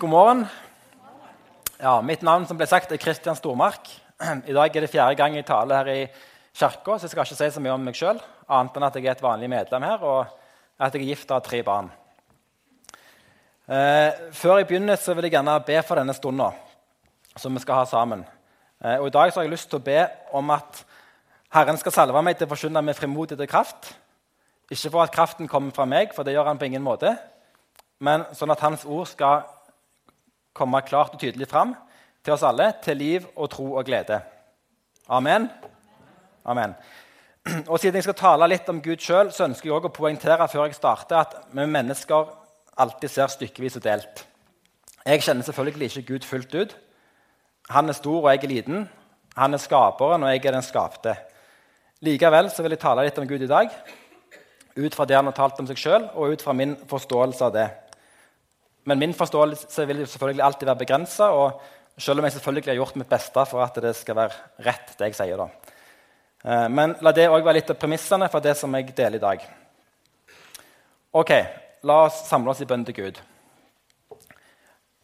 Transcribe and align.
God 0.00 0.10
morgen. 0.10 0.44
Ja, 1.82 1.96
mitt 2.06 2.20
navn 2.22 2.44
som 2.46 2.54
ble 2.54 2.68
sagt, 2.70 2.92
er 2.94 3.00
Kristian 3.02 3.34
Stormark. 3.34 3.88
I 4.46 4.54
dag 4.54 4.76
er 4.76 4.84
det 4.84 4.90
fjerde 4.92 5.16
gang 5.18 5.34
jeg 5.34 5.46
taler 5.48 5.80
her 5.80 5.90
i 5.90 6.04
kirka, 6.54 6.94
så 6.94 7.08
jeg 7.08 7.10
skal 7.10 7.26
ikke 7.26 7.38
si 7.40 7.48
så 7.56 7.62
mye 7.64 7.72
om 7.74 7.82
meg 7.82 7.98
sjøl, 7.98 8.20
annet 8.46 8.78
enn 8.78 8.86
at 8.86 8.94
jeg 8.94 9.08
er 9.08 9.16
et 9.16 9.24
vanlig 9.24 9.48
medlem 9.50 9.86
her, 9.88 10.04
og 10.06 10.78
at 10.78 10.94
jeg 10.94 11.02
er 11.02 11.08
gift 11.08 11.26
og 11.32 11.40
har 11.40 11.44
tre 11.48 11.60
barn. 11.66 11.90
Eh, 13.66 14.22
før 14.38 14.60
jeg 14.60 14.70
begynner, 14.70 15.02
så 15.02 15.18
vil 15.18 15.26
jeg 15.26 15.34
gjerne 15.34 15.58
be 15.66 15.82
for 15.90 15.98
denne 15.98 16.14
stunda 16.14 16.52
som 17.34 17.58
vi 17.58 17.66
skal 17.66 17.82
ha 17.82 17.90
sammen. 17.90 18.22
Eh, 18.78 19.00
og 19.00 19.10
I 19.10 19.16
dag 19.18 19.34
så 19.34 19.42
har 19.42 19.50
jeg 19.50 19.56
lyst 19.56 19.72
til 19.74 19.82
å 19.82 19.86
be 19.90 19.98
om 20.30 20.54
at 20.54 20.84
Herren 21.58 21.82
skal 21.82 21.98
salve 21.98 22.22
meg 22.22 22.38
til 22.38 22.46
å 22.46 22.54
forkynne 22.54 22.86
med 22.86 23.02
frimodighet 23.02 23.48
og 23.48 23.50
kraft. 23.50 23.96
Ikke 24.70 24.94
for 24.94 25.02
at 25.02 25.18
kraften 25.18 25.50
kommer 25.50 25.74
fra 25.74 25.90
meg, 25.90 26.14
for 26.14 26.22
det 26.22 26.38
gjør 26.38 26.52
han 26.54 26.62
på 26.62 26.70
ingen 26.70 26.86
måte, 26.86 27.18
men 27.98 28.30
sånn 28.30 28.54
at 28.54 28.62
Hans 28.62 28.86
ord 28.86 29.10
skal 29.10 29.48
komme 30.58 30.82
klart 30.86 31.14
og 31.14 31.22
tydelig 31.22 31.48
fram 31.50 31.76
til 32.24 32.34
oss 32.34 32.44
alle, 32.44 32.72
til 32.84 32.98
liv 33.00 33.26
og 33.36 33.50
tro 33.52 33.70
og 33.78 33.86
glede. 33.86 34.20
Amen. 35.08 35.48
Amen. 36.44 36.74
Og 37.70 37.78
Siden 37.80 37.96
jeg 37.96 38.04
skal 38.04 38.18
tale 38.18 38.48
litt 38.50 38.68
om 38.68 38.82
Gud 38.84 39.00
sjøl, 39.00 39.30
ønsker 39.30 39.70
jeg 39.70 39.76
også 39.76 39.88
å 39.88 39.94
poengtere 39.96 40.48
før 40.50 40.66
jeg 40.66 40.76
starter, 40.76 41.22
at 41.22 41.38
vi 41.54 41.64
mennesker 41.64 42.34
alltid 42.78 43.12
ser 43.12 43.32
stykkevis 43.32 43.78
og 43.80 43.86
delt. 43.86 44.24
Jeg 45.06 45.24
kjenner 45.24 45.46
selvfølgelig 45.46 45.88
ikke 45.88 46.12
Gud 46.12 46.28
fullt 46.28 46.54
ut. 46.54 46.76
Han 47.72 47.88
er 47.88 47.96
stor, 47.96 48.20
og 48.20 48.28
jeg 48.32 48.44
er 48.44 48.52
liten. 48.52 48.84
Han 49.38 49.54
er 49.54 49.62
skaperen, 49.62 50.24
og 50.24 50.34
jeg 50.34 50.44
er 50.44 50.56
den 50.58 50.66
skapte. 50.66 51.14
Likevel 52.04 52.50
vil 52.58 52.74
jeg 52.76 52.82
tale 52.82 53.06
litt 53.06 53.18
om 53.18 53.26
Gud 53.28 53.42
i 53.42 53.50
dag, 53.50 53.72
ut 54.78 54.94
fra 54.94 55.06
det 55.08 55.16
han 55.16 55.26
har 55.26 55.34
talt 55.34 55.58
om 55.58 55.66
seg 55.66 55.80
sjøl, 55.80 56.04
og 56.14 56.36
ut 56.36 56.44
fra 56.44 56.54
min 56.54 56.76
forståelse 56.90 57.48
av 57.48 57.54
det. 57.56 57.68
Men 58.88 59.02
min 59.02 59.14
forståelse 59.16 59.86
vil 59.90 60.02
selvfølgelig 60.06 60.44
alltid 60.46 60.70
være 60.70 60.82
begrensa, 60.82 61.28
selv 61.98 62.22
om 62.22 62.26
jeg 62.28 62.38
selvfølgelig 62.38 62.72
har 62.72 62.80
gjort 62.80 62.98
mitt 63.00 63.10
beste 63.10 63.44
for 63.50 63.62
at 63.64 63.78
det 63.84 63.94
skal 63.98 64.16
være 64.16 64.64
rett, 64.64 64.92
det 64.96 65.10
jeg 65.10 65.20
sier. 65.20 65.44
da. 65.44 65.48
Eh, 66.44 66.66
men 66.72 66.96
la 67.04 67.12
det 67.12 67.28
òg 67.28 67.42
være 67.42 67.60
litt 67.60 67.72
av 67.74 67.80
premissene 67.80 68.30
for 68.32 68.44
det 68.44 68.56
som 68.56 68.74
jeg 68.78 68.92
deler 68.96 69.20
i 69.20 69.24
dag. 69.26 69.48
Ok, 71.18 71.32
La 71.86 72.00
oss 72.08 72.24
samle 72.26 72.50
oss 72.50 72.58
i 72.58 72.66
bønn 72.66 72.82
til 72.88 72.96
Gud. 72.96 73.18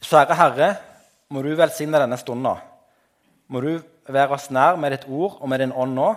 Kjære 0.03 0.35
Herre, 0.35 0.71
må 1.31 1.43
du 1.45 1.53
velsigne 1.55 2.01
denne 2.03 2.19
stunda. 2.19 2.57
Må 3.47 3.63
du 3.63 3.77
være 4.11 4.35
oss 4.35 4.49
nær 4.51 4.75
med 4.81 4.91
ditt 4.91 5.05
ord 5.07 5.37
og 5.39 5.49
med 5.53 5.63
din 5.63 5.75
ånd 5.75 5.95
nå. 5.95 6.09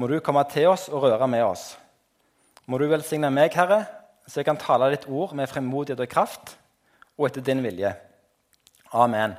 Må 0.00 0.08
du 0.08 0.16
komme 0.24 0.44
til 0.48 0.70
oss 0.70 0.86
og 0.88 1.04
røre 1.04 1.28
med 1.28 1.44
oss. 1.44 1.74
Må 2.64 2.80
du 2.80 2.86
velsigne 2.88 3.28
meg, 3.34 3.52
Herre, 3.52 3.82
så 4.26 4.40
jeg 4.40 4.48
kan 4.48 4.60
tale 4.60 4.90
ditt 4.92 5.08
ord 5.10 5.34
med 5.36 5.50
fremodighet 5.50 6.00
og 6.04 6.10
kraft 6.10 6.54
og 7.18 7.28
etter 7.28 7.44
din 7.44 7.62
vilje. 7.64 7.92
Amen. 8.92 9.34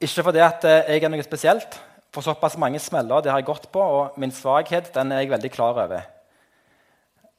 Ikke 0.00 0.24
fordi 0.26 0.42
at 0.44 0.64
eh, 0.68 0.94
jeg 0.94 1.04
er 1.04 1.12
noe 1.12 1.24
spesielt, 1.26 1.78
for 2.14 2.24
såpass 2.24 2.56
mange 2.60 2.80
smeller 2.80 3.22
det 3.22 3.32
har 3.32 3.42
jeg 3.42 3.48
gått 3.50 3.66
på, 3.72 3.82
og 3.82 4.18
min 4.20 4.32
svakhet 4.34 4.92
den 4.94 5.12
er 5.12 5.22
jeg 5.22 5.32
veldig 5.32 5.50
klar 5.52 5.80
over. 5.84 6.06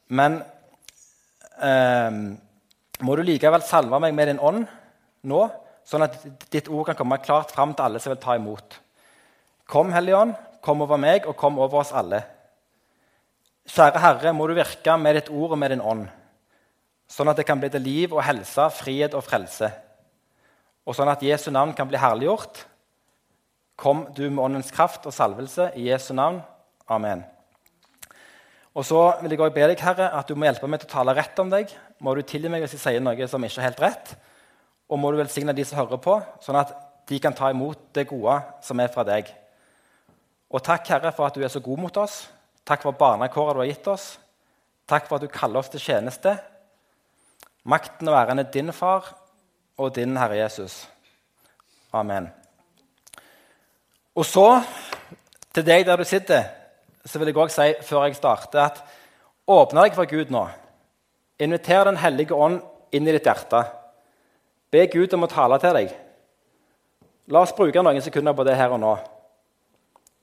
Men 0.09 0.41
eh, 1.61 2.19
må 2.99 3.15
du 3.15 3.23
likevel 3.25 3.63
salve 3.65 4.01
meg 4.03 4.15
med 4.15 4.31
din 4.31 4.43
ånd 4.43 4.65
nå, 5.29 5.41
sånn 5.87 6.05
at 6.05 6.19
ditt 6.53 6.69
ord 6.69 6.89
kan 6.89 6.97
komme 6.99 7.21
klart 7.23 7.53
fram 7.55 7.73
til 7.73 7.87
alle 7.87 8.01
som 8.01 8.13
vil 8.13 8.21
ta 8.21 8.35
imot. 8.37 8.77
Kom, 9.69 9.91
Hellige 9.93 10.17
Ånd, 10.17 10.35
kom 10.65 10.81
over 10.81 10.97
meg, 11.01 11.27
og 11.29 11.37
kom 11.37 11.59
over 11.61 11.83
oss 11.83 11.93
alle. 11.93 12.23
Kjære 13.69 14.01
Herre, 14.01 14.33
må 14.33 14.47
du 14.49 14.55
virke 14.57 14.95
med 14.97 15.19
ditt 15.19 15.29
ord 15.29 15.53
og 15.53 15.59
med 15.61 15.69
din 15.75 15.83
ånd, 15.85 16.07
sånn 17.09 17.29
at 17.29 17.37
det 17.37 17.45
kan 17.45 17.59
bli 17.61 17.69
til 17.69 17.83
liv 17.85 18.13
og 18.15 18.23
helse, 18.25 18.65
frihet 18.73 19.13
og 19.17 19.21
frelse, 19.25 19.69
og 20.89 20.97
sånn 20.97 21.11
at 21.11 21.21
Jesu 21.21 21.51
navn 21.53 21.75
kan 21.77 21.89
bli 21.89 21.99
herliggjort. 22.01 22.63
Kom 23.79 24.07
du 24.15 24.25
med 24.25 24.41
åndens 24.41 24.71
kraft 24.73 25.05
og 25.05 25.13
salvelse 25.13 25.69
i 25.77 25.85
Jesu 25.91 26.15
navn. 26.17 26.41
Amen. 26.89 27.21
Og 28.73 28.85
så 28.87 29.03
vil 29.21 29.35
jeg 29.35 29.39
også 29.39 29.55
be 29.55 29.67
deg, 29.69 29.83
Herre, 29.85 30.09
at 30.17 30.27
du 30.27 30.33
må 30.33 30.47
hjelpe 30.49 30.67
meg 30.69 30.81
til 30.81 30.89
å 30.89 30.93
tale 30.95 31.13
rett 31.17 31.39
om 31.41 31.53
deg. 31.53 31.69
Må 32.01 32.15
du 32.17 32.23
tilgi 32.25 32.49
meg 32.49 32.65
hvis 32.65 32.73
jeg 32.75 32.83
sier 32.83 33.05
noe 33.05 33.29
som 33.29 33.45
ikke 33.45 33.61
er 33.61 33.67
helt 33.69 33.83
rett. 33.85 34.11
Og 34.89 34.97
må 34.97 35.13
du 35.13 35.19
velsigne 35.21 35.53
de 35.53 35.65
som 35.67 35.77
hører 35.77 36.01
på, 36.01 36.17
sånn 36.41 36.57
at 36.57 36.73
de 37.09 37.21
kan 37.21 37.37
ta 37.37 37.51
imot 37.53 37.91
det 37.93 38.07
gode 38.09 38.39
som 38.65 38.81
er 38.81 38.89
fra 38.93 39.05
deg. 39.05 39.29
Og 40.49 40.65
takk, 40.65 40.89
Herre, 40.89 41.13
for 41.13 41.29
at 41.29 41.37
du 41.37 41.45
er 41.45 41.53
så 41.53 41.61
god 41.61 41.85
mot 41.85 42.01
oss. 42.01 42.23
Takk 42.69 42.85
for 42.85 42.93
barnekåret 42.93 43.57
du 43.57 43.63
har 43.63 43.71
gitt 43.71 43.87
oss. 43.89 44.11
Takk 44.85 45.07
for 45.09 45.17
at 45.17 45.25
du 45.25 45.33
kaller 45.33 45.63
oss 45.63 45.71
til 45.73 45.81
tjeneste. 45.81 46.35
Makten 47.65 48.11
og 48.11 48.17
æren 48.19 48.43
er 48.43 48.51
din, 48.53 48.69
far, 48.73 49.09
og 49.77 49.95
din 49.95 50.17
Herre 50.17 50.37
Jesus. 50.37 50.83
Amen. 51.93 52.29
Og 54.13 54.25
så, 54.25 54.61
til 55.53 55.65
deg 55.65 55.87
der 55.87 55.97
du 55.97 56.05
sitter, 56.05 56.45
så 57.05 57.19
vil 57.19 57.31
jeg 57.31 57.37
også 57.37 57.65
si 57.65 57.89
før 57.89 58.05
jeg 58.05 58.19
starter, 58.19 58.61
at 58.69 58.83
åpne 59.49 59.87
deg 59.87 59.97
for 59.97 60.05
Gud 60.05 60.29
nå. 60.29 60.45
Inviter 61.39 61.89
Den 61.89 61.97
hellige 61.97 62.35
ånd 62.35 62.61
inn 62.91 63.07
i 63.07 63.15
ditt 63.15 63.25
hjerte. 63.25 63.63
Be 64.69 64.85
Gud 64.91 65.13
om 65.17 65.25
å 65.25 65.31
tale 65.31 65.57
til 65.57 65.73
deg. 65.73 65.95
La 67.33 67.41
oss 67.41 67.55
bruke 67.57 67.81
noen 67.81 68.01
sekunder 68.01 68.37
på 68.37 68.45
det 68.45 68.57
her 68.59 68.75
og 68.75 68.81
nå. 68.83 68.97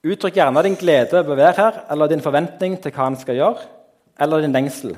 Uttrykk 0.06 0.36
gjerne 0.38 0.62
din 0.62 0.76
glede 0.78 1.18
over 1.18 1.34
å 1.34 1.38
være 1.40 1.58
her, 1.58 1.78
eller 1.90 2.10
din 2.10 2.22
forventning 2.22 2.76
til 2.78 2.92
hva 2.94 3.08
han 3.08 3.16
skal 3.18 3.38
gjøre, 3.38 3.64
eller 4.22 4.44
din 4.44 4.54
lengsel. 4.54 4.94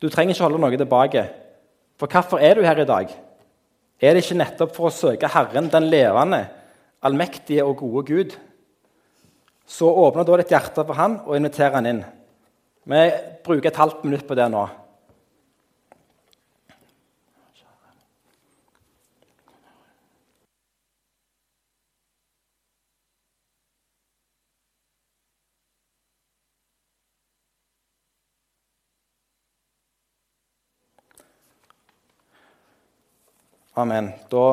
Du 0.00 0.08
trenger 0.08 0.32
ikke 0.32 0.46
holde 0.46 0.60
noe 0.62 0.78
tilbake. 0.80 1.24
For 2.00 2.08
hvorfor 2.08 2.40
er 2.40 2.56
du 2.56 2.64
her 2.64 2.80
i 2.80 2.88
dag? 2.88 3.10
Er 4.00 4.16
det 4.16 4.22
ikke 4.24 4.38
nettopp 4.40 4.72
for 4.72 4.88
å 4.88 4.94
søke 4.94 5.28
Herren, 5.28 5.68
den 5.68 5.90
levende, 5.92 6.46
allmektige 7.04 7.66
og 7.66 7.82
gode 7.82 8.06
Gud? 8.08 8.36
Så 9.68 9.90
åpner 9.92 10.24
da 10.24 10.38
ditt 10.40 10.54
hjerte 10.54 10.86
for 10.86 10.96
han 10.96 11.18
og 11.26 11.36
inviterer 11.36 11.76
han 11.76 11.90
inn. 11.90 12.00
Vi 12.88 13.02
bruker 13.44 13.68
et 13.68 13.82
halvt 13.82 14.06
minutt 14.06 14.24
på 14.26 14.38
det 14.38 14.48
nå. 14.50 14.64
Amen. 33.80 34.10
Da 34.28 34.44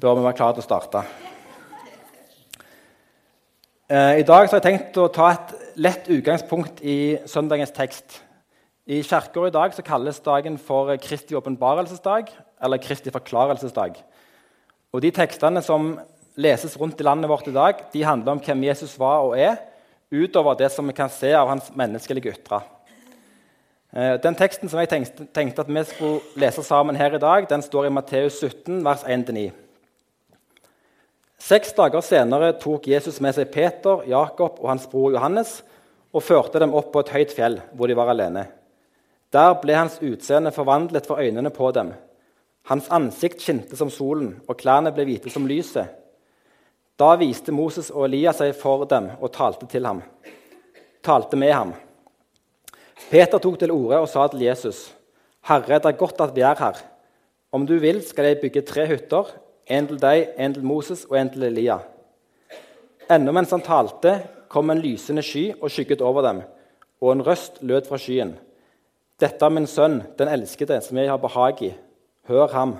bør 0.00 0.14
vi 0.16 0.22
være 0.24 0.36
klare 0.38 0.54
til 0.56 0.62
å 0.62 0.64
starte. 0.64 1.00
Eh, 3.90 4.20
I 4.22 4.24
dag 4.24 4.46
har 4.46 4.54
jeg 4.54 4.64
tenkt 4.64 4.96
å 5.02 5.08
ta 5.12 5.26
et 5.34 5.52
lett 5.76 6.08
utgangspunkt 6.08 6.80
i 6.80 7.18
søndagens 7.28 7.74
tekst. 7.76 8.20
I 8.88 9.02
kirka 9.04 9.44
i 9.44 9.52
dag 9.52 9.76
kalles 9.84 10.22
dagen 10.24 10.56
for 10.56 10.94
Kristi 11.02 11.36
åpenbarelsesdag 11.36 12.32
eller 12.62 12.80
Kristi 12.80 13.12
forklarelsesdag. 13.12 14.00
Og 14.94 15.04
De 15.04 15.12
tekstene 15.20 15.60
som 15.60 15.92
leses 16.40 16.78
rundt 16.80 17.00
i 17.02 17.04
landet 17.04 17.28
vårt 17.28 17.52
i 17.52 17.56
dag, 17.58 17.84
de 17.92 18.06
handler 18.06 18.32
om 18.32 18.40
hvem 18.40 18.64
Jesus 18.70 18.96
var 18.96 19.26
og 19.26 19.36
er, 19.36 19.60
utover 20.10 20.56
det 20.56 20.72
som 20.72 20.88
vi 20.88 20.96
kan 20.96 21.12
se 21.12 21.34
av 21.36 21.52
hans 21.52 21.68
menneskelige 21.76 22.32
ytre. 22.32 22.64
Eh, 23.92 24.14
den 24.22 24.36
teksten 24.38 24.70
som 24.70 24.78
jeg 24.78 24.90
tenkte, 24.90 25.26
tenkte, 25.34 25.64
at 25.64 25.72
vi 25.72 25.82
skulle 25.88 26.20
lese 26.38 26.62
sammen 26.62 26.98
her 26.98 27.16
i 27.16 27.22
dag, 27.22 27.48
den 27.50 27.62
står 27.62 27.88
i 27.88 27.94
Matteus 27.94 28.38
17, 28.38 28.84
vers 28.86 29.02
1-9. 29.02 29.50
Seks 31.40 31.72
dager 31.74 32.04
senere 32.04 32.52
tok 32.60 32.86
Jesus 32.86 33.18
med 33.24 33.34
seg 33.34 33.50
Peter, 33.50 34.04
Jakob 34.06 34.60
og 34.60 34.68
hans 34.70 34.86
bror 34.90 35.14
Johannes 35.16 35.62
og 36.12 36.22
førte 36.22 36.60
dem 36.62 36.74
opp 36.76 36.92
på 36.92 37.02
et 37.02 37.12
høyt 37.14 37.34
fjell, 37.34 37.58
hvor 37.74 37.90
de 37.90 37.96
var 37.98 38.12
alene. 38.12 38.44
Der 39.34 39.54
ble 39.62 39.74
hans 39.78 39.98
utseende 40.02 40.52
forvandlet 40.54 41.06
for 41.06 41.22
øynene 41.22 41.50
på 41.54 41.70
dem. 41.74 41.94
Hans 42.70 42.90
ansikt 42.92 43.42
skinte 43.42 43.78
som 43.78 43.90
solen, 43.90 44.36
og 44.46 44.58
klærne 44.60 44.92
ble 44.94 45.06
hvite 45.08 45.30
som 45.32 45.46
lyset. 45.48 45.86
Da 47.00 47.14
viste 47.18 47.54
Moses 47.54 47.88
og 47.90 48.04
Elias 48.06 48.38
seg 48.42 48.52
for 48.58 48.84
dem 48.90 49.08
og 49.18 49.32
talte 49.32 49.66
til 49.70 49.86
ham. 49.88 50.02
Talte 51.02 51.38
med 51.40 51.54
ham. 51.56 51.72
Peter 53.08 53.40
tok 53.40 53.56
til 53.58 53.72
orde 53.72 54.02
og 54.02 54.08
sa 54.10 54.26
til 54.28 54.44
Jesus.: 54.44 54.90
Herre, 55.48 55.78
det 55.80 55.88
er 55.88 55.96
godt 55.98 56.20
at 56.20 56.34
vi 56.36 56.44
er 56.44 56.58
her. 56.58 56.82
Om 57.52 57.64
du 57.66 57.78
vil, 57.78 58.02
skal 58.06 58.24
jeg 58.28 58.40
bygge 58.42 58.62
tre 58.62 58.86
hytter, 58.86 59.32
en 59.66 59.88
til 59.88 59.98
deg, 60.02 60.28
en 60.38 60.54
til 60.54 60.66
Moses 60.66 61.06
og 61.08 61.16
en 61.18 61.30
til 61.32 61.46
Elia. 61.48 61.78
Ennå 63.10 63.32
mens 63.34 63.50
han 63.50 63.64
talte, 63.64 64.20
kom 64.50 64.70
en 64.70 64.82
lysende 64.82 65.22
sky 65.22 65.50
og 65.56 65.70
skygget 65.70 66.02
over 66.02 66.22
dem, 66.26 66.42
og 67.00 67.12
en 67.12 67.24
røst 67.26 67.58
lød 67.62 67.88
fra 67.88 67.98
skyen. 67.98 68.36
Dette 69.20 69.44
er 69.44 69.52
min 69.52 69.66
sønn, 69.66 70.00
den 70.18 70.30
elskede, 70.30 70.80
som 70.82 70.98
jeg 70.98 71.10
har 71.10 71.18
behag 71.18 71.62
i. 71.62 71.72
Hør 72.28 72.48
ham. 72.54 72.76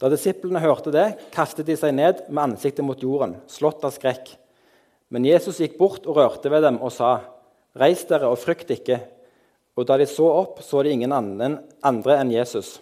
Da 0.00 0.10
disiplene 0.10 0.62
hørte 0.62 0.92
det, 0.94 1.06
kastet 1.34 1.66
de 1.66 1.76
seg 1.78 1.94
ned 1.94 2.24
med 2.28 2.42
ansiktet 2.50 2.86
mot 2.86 3.02
jorden, 3.02 3.36
slått 3.50 3.84
av 3.86 3.94
skrekk. 3.94 4.34
Men 5.10 5.26
Jesus 5.26 5.60
gikk 5.62 5.78
bort 5.78 6.06
og 6.06 6.18
rørte 6.18 6.50
ved 6.50 6.62
dem 6.66 6.80
og 6.82 6.92
sa:" 6.94 7.18
Reis 7.74 8.04
dere 8.06 8.30
og 8.30 8.38
frykt 8.38 8.70
ikke. 8.70 9.00
Og 9.74 9.86
da 9.88 9.96
de 9.98 10.06
så 10.06 10.26
opp, 10.30 10.60
så 10.62 10.84
de 10.86 10.92
ingen 10.94 11.12
andre 11.14 12.18
enn 12.20 12.30
Jesus. 12.30 12.76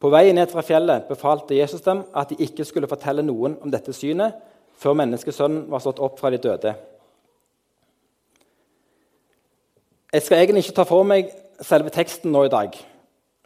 På 0.00 0.08
vei 0.12 0.30
ned 0.32 0.48
fra 0.48 0.62
fjellet 0.64 1.08
befalte 1.10 1.58
Jesus 1.58 1.82
dem 1.84 2.04
at 2.16 2.30
de 2.30 2.38
ikke 2.40 2.64
skulle 2.64 2.88
fortelle 2.88 3.24
noen 3.26 3.58
om 3.60 3.72
dette 3.72 3.92
synet 3.92 4.38
før 4.80 4.96
menneskesønnen 4.96 5.66
var 5.68 5.82
stått 5.84 6.00
opp 6.00 6.16
fra 6.20 6.30
de 6.32 6.38
døde. 6.40 6.72
Jeg 10.10 10.24
skal 10.24 10.40
egentlig 10.40 10.64
ikke 10.64 10.78
ta 10.80 10.86
for 10.88 11.06
meg 11.06 11.28
selve 11.62 11.92
teksten 11.94 12.32
nå 12.32 12.46
i 12.46 12.52
dag, 12.52 12.72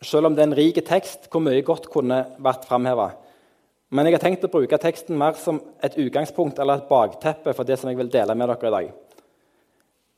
selv 0.05 0.31
om 0.31 0.37
det 0.37 0.45
er 0.45 0.49
en 0.53 0.57
rik 0.57 0.79
tekst 0.87 1.27
hvor 1.33 1.43
mye 1.45 1.65
godt 1.67 1.91
kunne 1.93 2.23
vært 2.45 2.69
framheva. 2.69 3.11
Men 3.91 4.07
jeg 4.07 4.17
har 4.17 4.23
tenkt 4.23 4.47
å 4.47 4.53
bruke 4.53 4.79
teksten 4.81 5.19
mer 5.19 5.37
som 5.39 5.59
et 5.85 5.99
utgangspunkt 6.01 6.61
eller 6.63 6.81
et 6.81 6.89
bakteppe 6.89 7.53
for 7.53 7.67
det 7.67 7.81
som 7.81 7.91
jeg 7.91 7.99
vil 7.99 8.13
dele 8.15 8.37
med 8.39 8.49
dere 8.53 8.71
i 8.71 8.75
dag. 8.77 8.95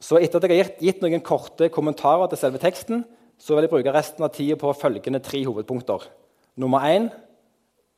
Så 0.00 0.18
etter 0.20 0.42
at 0.42 0.50
jeg 0.50 0.64
har 0.64 0.72
gitt 0.80 1.02
noen 1.02 1.24
korte 1.24 1.70
kommentarer 1.72 2.28
til 2.28 2.40
selve 2.40 2.60
teksten, 2.60 3.04
så 3.38 3.54
vil 3.54 3.66
jeg 3.66 3.72
bruke 3.72 3.92
resten 3.92 4.24
av 4.24 4.32
tida 4.34 4.56
på 4.60 4.72
følgende 4.76 5.20
tre 5.24 5.42
hovedpunkter. 5.44 6.04
Nummer 6.56 6.84
én 6.88 7.10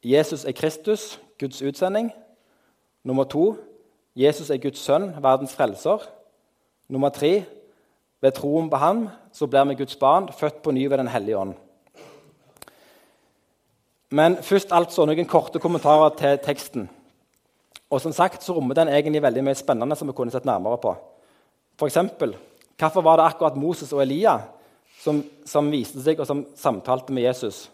Jesus 0.04 0.44
er 0.44 0.54
Kristus, 0.54 1.18
Guds 1.38 1.62
utsending. 1.62 2.12
Nummer 3.04 3.24
to 3.24 3.56
Jesus 4.16 4.50
er 4.50 4.62
Guds 4.62 4.82
sønn, 4.82 5.12
verdens 5.22 5.54
frelser. 5.54 6.02
Nummer 6.88 7.10
tre 7.14 7.44
ved 8.20 8.34
troen 8.34 8.70
på 8.70 8.76
ham 8.76 9.08
så 9.32 9.46
blir 9.46 9.66
vi 9.68 9.78
Guds 9.82 9.96
barn, 9.96 10.30
født 10.32 10.62
på 10.62 10.70
ny 10.70 10.86
ved 10.86 10.98
Den 10.98 11.08
hellige 11.08 11.38
ånd. 11.38 11.54
Men 14.10 14.38
først 14.42 14.72
altså 14.72 15.04
noen 15.04 15.26
korte 15.28 15.58
kommentarer 15.58 16.14
til 16.16 16.38
teksten. 16.42 16.88
Og 17.90 18.00
som 18.00 18.12
sagt 18.12 18.42
så 18.42 18.54
rommer 18.56 18.74
den 18.74 18.88
egentlig 18.88 19.22
veldig 19.22 19.44
mye 19.44 19.58
spennende 19.58 19.96
som 19.96 20.08
vi 20.08 20.16
kunne 20.16 20.32
sett 20.32 20.48
nærmere 20.48 20.78
på. 20.80 20.94
Eksempel, 21.86 22.34
hvorfor 22.78 23.04
var 23.06 23.18
det 23.18 23.26
akkurat 23.28 23.58
Moses 23.58 23.92
og 23.94 24.02
Elia 24.02 24.40
som, 24.98 25.22
som 25.46 25.70
viste 25.70 26.02
seg 26.02 26.18
og 26.18 26.26
som 26.26 26.42
samtalte 26.58 27.14
med 27.14 27.28
Jesus? 27.28 27.68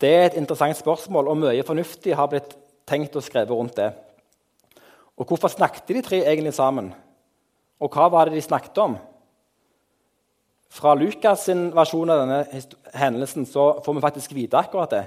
Det 0.00 0.10
er 0.12 0.24
et 0.26 0.36
interessant 0.36 0.76
spørsmål, 0.76 1.30
og 1.30 1.38
mye 1.40 1.64
fornuftig 1.64 2.16
har 2.18 2.28
blitt 2.28 2.56
tenkt 2.88 3.16
og 3.16 3.24
skrevet 3.24 3.54
rundt 3.54 3.78
det. 3.78 3.90
Og 5.16 5.24
hvorfor 5.24 5.48
snakket 5.48 5.88
de 5.88 6.02
tre 6.04 6.20
egentlig 6.26 6.52
sammen? 6.54 6.90
Og 7.80 7.92
hva 7.92 8.08
var 8.12 8.28
det 8.28 8.36
de 8.36 8.44
snakket 8.44 8.78
om? 8.82 8.96
Fra 10.76 10.92
Lukas' 10.98 11.46
sin 11.46 11.70
versjon 11.72 12.10
av 12.12 12.24
denne 12.24 12.62
hendelsen 12.92 13.46
så 13.48 13.78
får 13.84 13.96
vi 13.96 14.04
faktisk 14.04 14.34
vite 14.36 14.58
akkurat 14.60 14.92
det. 14.92 15.04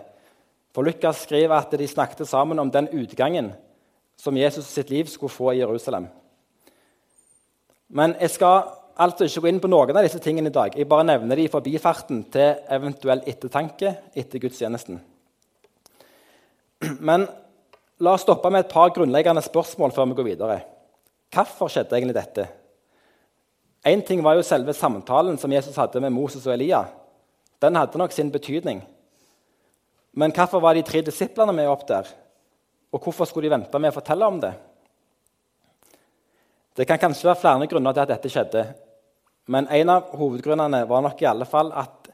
For 0.73 0.85
Lukas 0.85 1.25
skriver 1.25 1.57
at 1.59 1.73
de 1.77 1.87
snakket 1.87 2.29
sammen 2.29 2.59
om 2.61 2.71
den 2.71 2.89
utgangen 2.93 3.51
som 4.17 4.37
Jesus 4.37 4.65
sitt 4.65 4.89
liv 4.89 5.05
skulle 5.05 5.33
få 5.33 5.51
i 5.53 5.59
Jerusalem. 5.61 6.07
Men 7.89 8.13
jeg 8.21 8.35
skal 8.35 8.67
altså 8.99 9.25
ikke 9.25 9.43
gå 9.45 9.49
inn 9.49 9.61
på 9.63 9.69
noen 9.71 9.97
av 9.97 10.05
disse 10.05 10.21
tingene 10.21 10.51
i 10.51 10.55
dag. 10.55 10.75
Jeg 10.77 10.89
bare 10.89 11.07
nevner 11.07 11.39
de 11.39 11.47
i 11.47 11.51
forbifarten 11.51 12.21
til 12.33 12.59
eventuell 12.69 13.23
ettertanke 13.29 13.95
etter 14.17 14.43
gudstjenesten. 14.43 14.99
Men 16.99 17.25
la 17.99 18.13
oss 18.13 18.25
stoppe 18.27 18.51
med 18.53 18.65
et 18.65 18.71
par 18.71 18.93
grunnleggende 18.95 19.43
spørsmål 19.43 19.95
før 19.95 20.11
vi 20.11 20.19
går 20.19 20.29
videre. 20.29 20.59
Hvorfor 21.33 21.71
skjedde 21.71 21.97
egentlig 21.97 22.17
dette? 22.17 22.47
Én 23.87 24.03
ting 24.05 24.21
var 24.23 24.35
jo 24.35 24.45
selve 24.45 24.75
samtalen 24.75 25.37
som 25.39 25.51
Jesus 25.51 25.77
hadde 25.79 26.01
med 26.03 26.13
Moses 26.13 26.45
og 26.47 26.53
Elia. 26.53 26.83
Den 27.63 27.75
hadde 27.79 27.99
nok 27.99 28.11
sin 28.15 28.31
betydning. 28.31 28.81
Men 30.13 30.33
hvorfor 30.35 30.61
var 30.63 30.75
de 30.75 30.83
tre 30.83 31.01
disiplene 31.05 31.53
med 31.55 31.69
opp 31.69 31.87
der? 31.87 32.07
Og 32.91 33.01
hvorfor 33.03 33.27
skulle 33.29 33.47
de 33.47 33.55
vente 33.55 33.79
med 33.79 33.93
å 33.93 33.95
fortelle 33.95 34.27
om 34.27 34.39
det? 34.41 34.53
Det 36.79 36.85
kan 36.87 36.99
kanskje 37.01 37.27
være 37.27 37.41
flere 37.41 37.67
grunner 37.67 37.95
til 37.95 38.05
at 38.05 38.11
dette 38.13 38.29
skjedde. 38.31 38.61
Men 39.51 39.65
en 39.75 39.89
av 39.91 40.13
hovedgrunnene 40.15 40.85
var 40.87 41.01
nok 41.03 41.19
i 41.19 41.27
alle 41.27 41.47
fall 41.49 41.73
at 41.75 42.07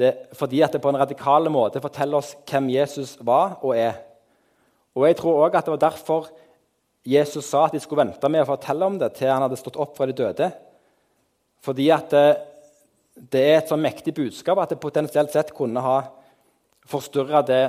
det, 0.00 0.10
fordi 0.34 0.62
at 0.64 0.72
det 0.74 0.80
på 0.82 0.90
en 0.90 0.98
radikal 0.98 1.46
måte 1.52 1.82
forteller 1.84 2.18
oss 2.18 2.32
hvem 2.48 2.70
Jesus 2.72 3.12
var 3.22 3.60
og 3.60 3.76
er. 3.76 4.00
Og 4.96 5.06
jeg 5.06 5.18
tror 5.20 5.44
også 5.44 5.60
at 5.60 5.68
det 5.68 5.74
var 5.74 5.82
derfor 5.84 6.30
Jesus 7.06 7.46
sa 7.46 7.66
at 7.66 7.76
de 7.76 7.80
skulle 7.82 8.02
vente 8.02 8.30
med 8.32 8.42
å 8.42 8.48
fortelle 8.48 8.88
om 8.88 8.96
det 8.98 9.12
til 9.18 9.30
han 9.30 9.44
hadde 9.44 9.58
stått 9.60 9.78
opp 9.84 9.94
fra 9.94 10.08
de 10.08 10.16
døde. 10.16 10.48
Fordi 11.62 11.86
at 11.94 12.10
det, 12.10 12.24
det 13.30 13.44
er 13.52 13.60
et 13.60 13.70
så 13.70 13.78
mektig 13.78 14.16
budskap 14.16 14.58
at 14.58 14.74
det 14.74 14.80
potensielt 14.82 15.30
sett 15.30 15.54
kunne 15.54 15.84
ha 15.84 16.00
forstyrra 16.90 17.44
det 17.46 17.62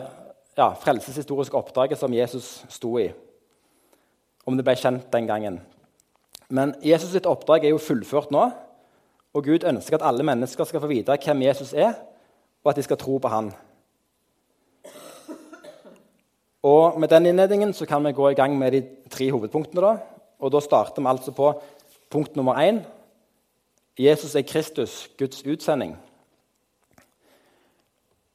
ja, 0.58 0.72
frelseshistoriske 0.82 1.60
oppdraget 1.62 2.02
som 2.02 2.18
Jesus 2.18 2.64
sto 2.74 2.96
i. 3.02 3.12
Om 4.50 4.58
det 4.58 4.66
ble 4.66 4.78
kjent 4.80 5.12
den 5.14 5.30
gangen. 5.30 5.62
Men 6.54 6.76
Jesus 6.86 7.10
sitt 7.16 7.26
oppdrag 7.26 7.66
er 7.66 7.74
jo 7.74 7.82
fullført 7.82 8.34
nå. 8.34 8.46
Og 9.34 9.46
Gud 9.48 9.66
ønsker 9.66 9.98
at 9.98 10.06
alle 10.06 10.26
mennesker 10.26 10.68
skal 10.70 10.84
få 10.84 10.90
vite 10.92 11.16
hvem 11.18 11.42
Jesus 11.48 11.74
er, 11.74 11.96
og 12.62 12.70
at 12.70 12.78
de 12.78 12.86
skal 12.86 13.00
tro 13.02 13.18
på 13.18 13.32
han. 13.32 13.50
Og 16.64 17.00
Med 17.00 17.10
den 17.10 17.26
innledningen 17.26 17.74
så 17.74 17.86
kan 17.86 18.06
vi 18.06 18.14
gå 18.14 18.30
i 18.30 18.38
gang 18.38 18.58
med 18.58 18.72
de 18.72 18.84
tre 19.10 19.32
hovedpunktene. 19.32 19.82
da. 19.82 19.98
Og 20.40 20.52
Da 20.52 20.60
starter 20.60 21.02
vi 21.02 21.08
altså 21.08 21.32
på 21.32 21.62
punkt 22.10 22.36
nummer 22.36 22.56
én 22.56 22.84
Jesus 24.00 24.36
er 24.36 24.42
Kristus, 24.42 25.10
Guds 25.18 25.44
utsending. 25.46 25.98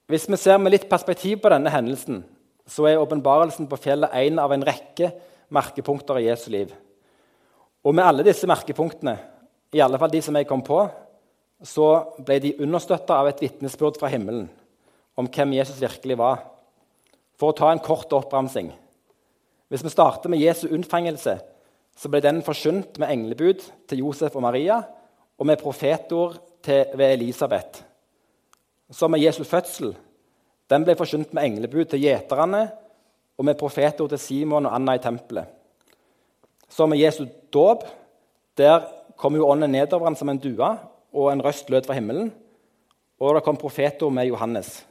Hvis 0.06 0.28
vi 0.30 0.36
ser 0.36 0.56
med 0.56 0.70
litt 0.70 0.88
perspektiv 0.88 1.38
på 1.38 1.48
denne 1.48 1.70
hendelsen, 1.70 2.24
så 2.66 2.86
er 2.86 2.98
åpenbarelsen 2.98 3.68
på 3.68 3.76
fjellet 3.76 4.10
en 4.14 4.38
av 4.38 4.52
en 4.52 4.64
rekke 4.64 5.12
merkepunkter 5.50 6.18
i 6.18 6.28
Jesu 6.28 6.50
liv. 6.50 6.72
Og 7.88 7.94
med 7.96 8.04
alle 8.04 8.24
disse 8.26 8.44
merkepunktene, 8.48 9.14
i 9.72 9.80
alle 9.80 9.96
fall 10.00 10.12
de 10.12 10.20
som 10.24 10.36
jeg 10.36 10.48
kom 10.48 10.60
på, 10.64 10.82
så 11.64 11.86
ble 12.20 12.36
de 12.42 12.56
understøtta 12.60 13.16
av 13.16 13.30
et 13.30 13.40
vitnesbyrd 13.40 13.96
fra 13.98 14.10
himmelen 14.12 14.46
om 15.18 15.26
hvem 15.32 15.56
Jesus 15.56 15.80
virkelig 15.80 16.18
var. 16.20 16.42
For 17.40 17.50
å 17.50 17.56
ta 17.56 17.70
en 17.72 17.80
kort 17.82 18.12
oppramsing. 18.12 18.68
Hvis 19.72 19.84
vi 19.86 19.92
starter 19.92 20.30
med 20.30 20.42
Jesu 20.42 20.66
unnfangelse, 20.68 21.38
så 21.98 22.12
ble 22.12 22.20
den 22.22 22.44
forsynt 22.44 23.00
med 23.00 23.10
englebud 23.14 23.64
til 23.88 24.04
Josef 24.04 24.36
og 24.36 24.44
Maria 24.44 24.82
og 25.38 25.48
med 25.48 25.58
profetord 25.60 26.36
til, 26.62 26.84
ved 26.92 27.16
Elisabeth. 27.16 27.82
Så 28.90 29.08
med 29.08 29.24
Jesu 29.24 29.42
fødsel. 29.48 29.94
Den 30.68 30.84
ble 30.84 30.96
forsynt 30.98 31.32
med 31.32 31.48
englebud 31.48 31.88
til 31.88 32.04
gjeterne 32.04 32.66
og 33.38 33.48
med 33.48 33.58
profetord 33.58 34.12
til 34.12 34.20
Simon 34.20 34.68
og 34.68 34.76
Anna 34.76 34.98
i 34.98 35.02
tempelet. 35.02 35.57
Så 36.68 36.86
med 36.86 37.00
Jesu 37.00 37.26
dåp. 37.52 37.84
Der 38.58 38.84
kom 39.16 39.36
jo 39.36 39.48
ånden 39.48 39.72
nedover 39.72 40.06
ham 40.06 40.16
som 40.16 40.28
en 40.28 40.38
due, 40.38 40.68
og 41.12 41.32
en 41.32 41.42
røst 41.42 41.70
lød 41.70 41.86
fra 41.86 41.96
himmelen. 41.96 42.30
Og 43.18 43.34
det 43.34 43.44
kom 43.46 43.58
profeter 43.58 44.10
med 44.10 44.28
Johannes. 44.30 44.84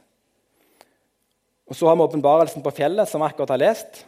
Og 1.68 1.76
Så 1.76 1.86
har 1.88 1.96
vi 1.96 2.02
åpenbarelsen 2.02 2.62
på 2.62 2.72
fjellet, 2.72 3.08
som 3.08 3.20
vi 3.20 3.28
akkurat 3.28 3.50
har 3.50 3.60
lest. 3.60 4.04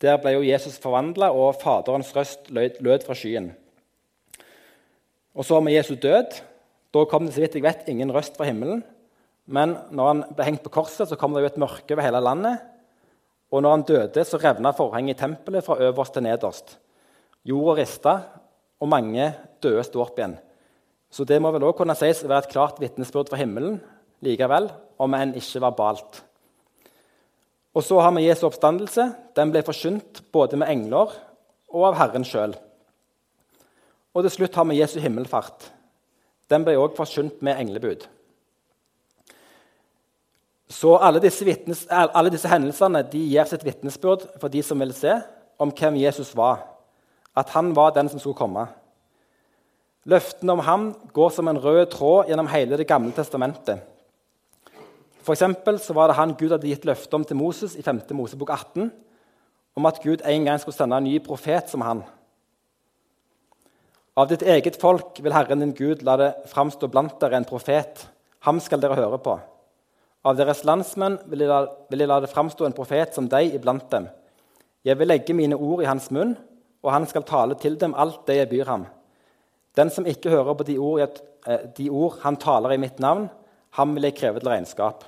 Der 0.00 0.18
ble 0.18 0.32
jo 0.34 0.46
Jesus 0.46 0.78
forvandla, 0.78 1.30
og 1.30 1.60
Faderens 1.62 2.14
røst 2.16 2.50
lød, 2.50 3.04
fra 3.06 3.14
skyen. 3.14 3.52
Og 5.34 5.44
så 5.44 5.60
med 5.60 5.72
Jesu 5.72 5.94
død 5.94 6.40
da 6.90 7.04
kom 7.06 7.26
det 7.26 7.36
så 7.36 7.44
vidt 7.44 7.54
jeg 7.54 7.62
vet, 7.62 7.86
ingen 7.86 8.10
røst 8.10 8.34
fra 8.34 8.48
himmelen. 8.48 8.82
Men 9.46 9.76
når 9.94 10.08
han 10.08 10.22
ble 10.34 10.46
hengt 10.46 10.64
på 10.64 10.72
korset, 10.74 11.06
så 11.06 11.18
kom 11.18 11.34
det 11.34 11.44
jo 11.44 11.50
et 11.50 11.60
mørke 11.62 11.94
over 11.94 12.02
hele 12.02 12.22
landet. 12.22 12.64
Og 13.50 13.62
når 13.62 13.76
han 13.76 13.84
døde, 13.86 14.24
så 14.26 14.38
revna 14.42 14.72
forhenget 14.74 15.16
i 15.16 15.20
tempelet 15.20 15.66
fra 15.66 15.78
øverst 15.78 16.16
til 16.16 16.26
nederst. 16.26 16.78
Jorda 17.46 17.80
rista, 17.80 18.14
og 18.80 18.88
mange 18.88 19.30
døde 19.62 19.84
sto 19.84 20.02
opp 20.02 20.18
igjen. 20.18 20.36
Så 21.10 21.26
det 21.26 21.40
må 21.42 21.50
vel 21.52 21.64
også 21.66 21.80
kunne 21.80 21.96
sies 21.98 22.22
å 22.24 22.30
være 22.30 22.46
et 22.46 22.52
klart 22.52 22.80
vitnesbyrd 22.80 23.30
fra 23.32 23.40
himmelen 23.40 23.80
likevel, 24.24 24.68
om 25.00 25.16
enn 25.16 25.34
ikke 25.38 25.62
verbalt. 25.64 26.20
Og 27.74 27.84
så 27.86 27.98
har 28.02 28.12
vi 28.16 28.26
Jesu 28.26 28.46
oppstandelse. 28.48 29.06
Den 29.36 29.52
ble 29.54 29.62
forsynt 29.66 30.22
både 30.34 30.58
med 30.60 30.70
engler 30.72 31.12
og 31.70 31.84
av 31.90 31.98
Herren 32.00 32.26
sjøl. 32.26 32.56
Og 34.10 34.26
til 34.26 34.34
slutt 34.34 34.56
har 34.58 34.66
vi 34.66 34.80
Jesu 34.80 34.98
himmelfart. 35.02 35.68
Den 36.50 36.66
ble 36.66 36.74
også 36.78 36.98
forsynt 36.98 37.44
med 37.46 37.60
englebud. 37.62 38.08
Så 40.70 40.96
alle 41.02 41.22
disse, 41.22 41.44
vitnes, 41.46 41.84
alle 41.90 42.30
disse 42.30 42.50
hendelsene 42.50 43.02
de 43.10 43.22
gir 43.32 43.46
sitt 43.50 43.64
vitnesbyrd 43.66 44.26
for 44.38 44.50
de 44.50 44.62
som 44.66 44.78
vil 44.82 44.94
se, 44.94 45.16
om 45.60 45.72
hvem 45.74 45.98
Jesus 46.00 46.30
var. 46.38 46.62
At 47.36 47.52
han 47.54 47.74
var 47.76 47.94
den 47.94 48.08
som 48.08 48.20
skulle 48.20 48.38
komme. 48.38 48.66
Løftene 50.04 50.52
om 50.52 50.62
ham 50.64 50.84
går 51.12 51.30
som 51.30 51.48
en 51.48 51.60
rød 51.60 51.86
tråd 51.92 52.30
gjennom 52.30 52.48
hele 52.48 52.76
Det 52.76 52.88
gamle 52.88 53.12
testamentet. 53.12 53.78
For 55.22 55.34
så 55.34 55.92
var 55.94 56.08
det 56.08 56.16
han 56.16 56.34
Gud 56.34 56.50
hadde 56.50 56.66
gitt 56.66 56.86
løfte 56.88 57.14
om 57.14 57.24
til 57.24 57.36
Moses 57.36 57.76
i 57.76 57.82
5. 57.82 58.00
Mosebok 58.16 58.50
18, 58.50 58.90
om 59.76 59.86
at 59.86 60.00
Gud 60.02 60.24
en 60.24 60.44
gang 60.44 60.58
skulle 60.58 60.74
sende 60.74 60.96
en 60.96 61.04
ny 61.04 61.18
profet 61.18 61.68
som 61.68 61.80
han. 61.80 62.02
Av 64.16 64.26
ditt 64.28 64.42
eget 64.42 64.76
folk 64.80 65.20
vil 65.22 65.32
Herren 65.32 65.60
din 65.60 65.76
Gud 65.76 66.02
la 66.02 66.16
det 66.16 66.32
framstå 66.50 66.88
blant 66.90 67.20
dere 67.20 67.36
en 67.36 67.44
profet. 67.44 68.08
Ham 68.40 68.58
skal 68.60 68.80
dere 68.80 68.96
høre 68.98 69.20
på. 69.22 69.36
Av 70.24 70.36
deres 70.36 70.64
landsmenn 70.64 71.18
vil 71.30 71.44
jeg 71.44 71.48
la, 71.48 71.60
vil 71.88 72.02
jeg 72.02 72.10
la 72.10 72.18
det 72.20 72.32
framstå 72.32 72.66
en 72.66 72.76
profet 72.76 73.14
som 73.14 73.28
deg 73.28 73.54
iblant 73.54 73.86
dem. 73.92 74.08
Jeg 74.84 74.98
vil 74.98 75.08
legge 75.08 75.36
mine 75.36 75.56
ord 75.56 75.84
i 75.84 75.88
hans 75.88 76.10
munn, 76.10 76.34
og 76.82 76.92
han 76.92 77.06
skal 77.06 77.26
tale 77.28 77.56
til 77.60 77.76
dem 77.80 77.94
alt 77.94 78.26
det 78.28 78.36
jeg 78.36 78.50
byr 78.50 78.64
ham. 78.70 78.86
Den 79.76 79.90
som 79.90 80.06
ikke 80.06 80.32
hører 80.32 80.54
på 80.54 80.66
de 80.66 80.78
ord, 80.78 80.98
jeg, 81.00 81.08
eh, 81.46 81.66
de 81.76 81.90
ord 81.90 82.18
han 82.22 82.36
taler 82.36 82.74
i 82.74 82.80
mitt 82.80 83.00
navn, 83.00 83.28
ham 83.70 83.94
vil 83.94 84.08
jeg 84.08 84.16
kreve 84.18 84.40
til 84.40 84.48
regnskap. 84.48 85.04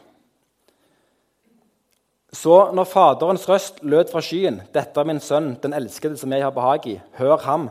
Så 2.33 2.73
når 2.73 2.85
Faderens 2.89 3.49
røst 3.49 3.83
lød 3.83 4.11
fra 4.13 4.21
skyen, 4.21 4.63
'Dette 4.73 5.01
er 5.01 5.05
min 5.05 5.21
sønn, 5.21 5.59
den 5.63 5.73
elskede 5.73 6.17
som 6.17 6.33
jeg 6.33 6.43
har 6.43 6.51
behag 6.51 6.87
i. 6.87 7.01
Hør 7.13 7.37
ham.' 7.37 7.71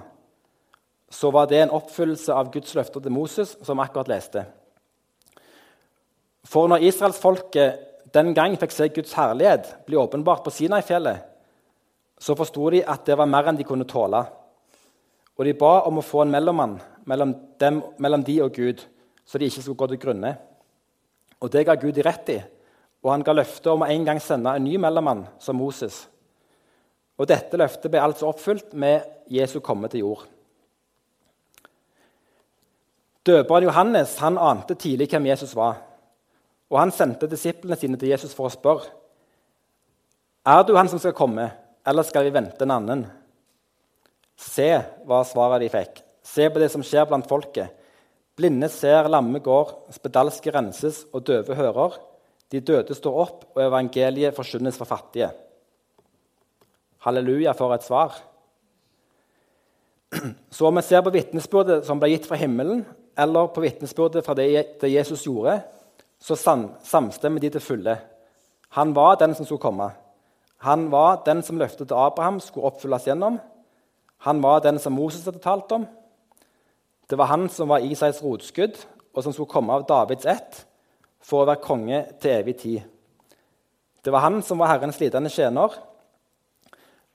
Så 1.09 1.31
var 1.31 1.45
det 1.45 1.61
en 1.61 1.69
oppfyllelse 1.69 2.33
av 2.33 2.51
Guds 2.51 2.75
løfter 2.75 2.99
til 2.99 3.11
Moses, 3.11 3.57
som 3.63 3.79
akkurat 3.79 4.07
leste. 4.07 4.45
For 6.45 6.67
når 6.67 6.77
israelsfolket 6.77 7.79
den 8.13 8.33
gang 8.33 8.55
fikk 8.59 8.71
se 8.71 8.87
Guds 8.87 9.13
herlighet 9.13 9.75
bli 9.85 9.97
åpenbart 9.97 10.43
på 10.43 10.49
Sinai-fjellet, 10.49 11.19
så 12.21 12.35
forsto 12.37 12.69
de 12.69 12.83
at 12.85 13.05
det 13.07 13.17
var 13.17 13.29
mer 13.29 13.49
enn 13.49 13.57
de 13.57 13.65
kunne 13.65 13.87
tåle. 13.89 14.21
Og 15.37 15.47
de 15.47 15.57
ba 15.57 15.79
om 15.89 15.97
å 15.97 16.05
få 16.05 16.21
en 16.23 16.33
mellommann 16.33 16.77
mellom, 17.09 17.33
dem, 17.59 17.81
mellom 17.97 18.23
de 18.25 18.37
og 18.45 18.53
Gud, 18.53 18.83
så 19.25 19.39
de 19.41 19.47
ikke 19.49 19.63
skulle 19.63 19.79
gå 19.79 19.87
til 19.93 20.01
grunne. 20.03 20.35
Og 21.41 21.49
det 21.49 21.65
ga 21.65 21.77
Gud 21.81 21.95
de 21.97 22.05
rett 22.05 22.29
i, 22.29 22.37
og 23.01 23.13
han 23.15 23.25
ga 23.25 23.33
løfte 23.33 23.71
om 23.73 23.81
å 23.81 23.89
en 23.89 24.05
gang 24.05 24.21
sende 24.21 24.53
en 24.53 24.67
ny 24.67 24.77
mellommann 24.81 25.25
som 25.41 25.57
Moses. 25.57 26.03
Og 27.17 27.25
dette 27.29 27.57
løftet 27.57 27.89
ble 27.89 28.03
altså 28.03 28.29
oppfylt 28.29 28.75
med 28.77 29.07
Jesu 29.31 29.57
komme 29.63 29.89
til 29.89 30.05
jord. 30.05 30.27
Døperen 33.25 33.67
Johannes 33.67 34.15
han 34.21 34.37
ante 34.41 34.77
tidlig 34.77 35.09
hvem 35.11 35.29
Jesus 35.29 35.53
var. 35.57 35.81
Og 36.71 36.79
han 36.79 36.93
sendte 36.93 37.29
disiplene 37.29 37.77
sine 37.77 37.97
til 37.99 38.13
Jesus 38.13 38.33
for 38.37 38.49
å 38.49 38.53
spørre 38.53 38.97
er 40.41 40.63
du 40.65 40.73
han 40.73 40.87
som 40.89 40.97
skal 40.97 41.13
komme, 41.13 41.51
eller 41.87 42.05
skal 42.05 42.27
vi 42.27 42.33
vente 42.35 42.63
en 42.65 42.73
annen? 42.75 43.03
Se, 44.37 44.69
var 45.05 45.27
svaret 45.29 45.63
de 45.63 45.69
fikk. 45.73 46.01
Se 46.25 46.47
på 46.49 46.61
det 46.61 46.69
som 46.73 46.83
skjer 46.85 47.07
blant 47.09 47.27
folket. 47.29 47.73
Blinde 48.37 48.69
ser, 48.71 49.09
lamme 49.11 49.41
går, 49.43 49.73
spedalske 49.93 50.53
renses, 50.53 51.03
og 51.13 51.25
døve 51.27 51.57
hører. 51.57 51.97
De 52.51 52.61
døde 52.63 52.95
står 52.97 53.17
opp, 53.23 53.45
og 53.55 53.63
evangeliet 53.63 54.35
forkynnes 54.35 54.77
for 54.79 54.89
fattige. 54.89 55.31
Halleluja 57.05 57.53
for 57.57 57.73
et 57.75 57.85
svar. 57.85 58.17
Så 60.51 60.67
om 60.67 60.75
vi 60.75 60.83
ser 60.85 61.03
på 61.05 61.13
vitnesbyrdet 61.13 61.85
som 61.87 61.99
ble 62.01 62.11
gitt 62.13 62.27
fra 62.27 62.39
himmelen, 62.39 62.83
eller 63.17 63.51
på 63.53 63.63
vitnesbyrdet 63.63 64.25
fra 64.25 64.35
det, 64.37 64.47
Jesus 64.89 65.25
gjorde, 65.27 65.59
så 66.21 66.37
samstemmer 66.37 67.41
de 67.41 67.49
til 67.53 67.63
fulle. 67.63 67.97
Han 68.77 68.93
var 68.95 69.17
den 69.19 69.33
som 69.35 69.47
skulle 69.47 69.63
komme. 69.63 69.89
Han 70.61 70.91
var 70.91 71.23
den 71.25 71.41
som 71.43 71.57
løftet 71.57 71.89
til 71.89 71.97
Abraham 71.97 72.39
skulle 72.43 72.69
oppfylles 72.69 73.07
gjennom. 73.09 73.39
Han 74.27 74.41
var 74.43 74.61
den 74.61 74.77
som 74.79 74.93
Moses 74.93 75.25
hadde 75.25 75.41
talt 75.41 75.71
om. 75.73 75.87
Det 77.09 77.17
var 77.17 77.31
han 77.31 77.47
som 77.49 77.71
var 77.71 77.83
Isais 77.83 78.21
rotskudd, 78.23 78.77
og 79.13 79.23
som 79.23 79.33
skulle 79.33 79.49
komme 79.49 79.73
av 79.73 79.87
Davids 79.89 80.27
ett 80.29 80.61
for 81.21 81.41
å 81.41 81.47
være 81.49 81.63
konge 81.65 82.03
til 82.21 82.37
evig 82.37 82.55
tid. 82.61 82.83
Det 84.01 84.13
var 84.13 84.23
han 84.23 84.39
som 84.45 84.61
var 84.61 84.71
Herrens 84.71 84.99
lidende 85.01 85.29
tjener. 85.29 85.73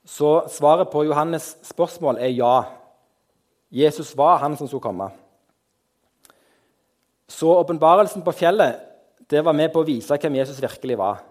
Så 0.06 0.46
svaret 0.52 0.90
på 0.92 1.04
Johannes' 1.06 1.56
spørsmål 1.66 2.20
er 2.22 2.34
ja. 2.34 2.56
Jesus 3.70 4.12
var 4.18 4.38
han 4.42 4.54
som 4.58 4.68
skulle 4.68 4.84
komme. 4.84 5.08
Så 7.26 7.50
åpenbarelsen 7.58 8.22
på 8.22 8.34
fjellet 8.34 8.82
det 9.30 9.42
var 9.42 9.56
med 9.58 9.72
på 9.72 9.82
å 9.82 9.86
vise 9.86 10.14
hvem 10.14 10.38
Jesus 10.38 10.60
virkelig 10.62 10.98
var. 10.98 11.24